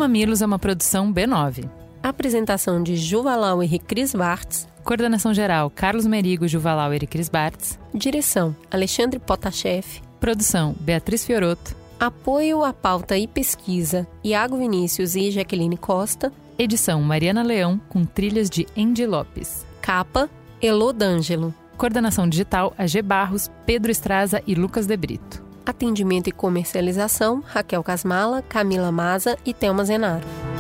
[0.03, 1.71] Mamilos é uma produção B9.
[2.03, 4.67] Apresentação de Juvalau e Cris Bartz.
[4.83, 7.79] Coordenação geral: Carlos Merigo, Juvalau e Cris Bartz.
[7.95, 9.87] Direção: Alexandre Potashev.
[10.19, 11.77] Produção: Beatriz Fioroto.
[12.01, 16.33] Apoio à pauta e pesquisa: Iago Vinícius e Jaqueline Costa.
[16.59, 19.65] Edição: Mariana Leão, com trilhas de Andy Lopes.
[19.81, 20.29] Capa:
[20.61, 21.55] Elô D'Angelo.
[21.77, 25.52] Coordenação digital: AG Barros, Pedro Estraza e Lucas De Brito.
[25.65, 30.52] Atendimento e comercialização: Raquel Casmala, Camila Maza e Thelma Zenaro.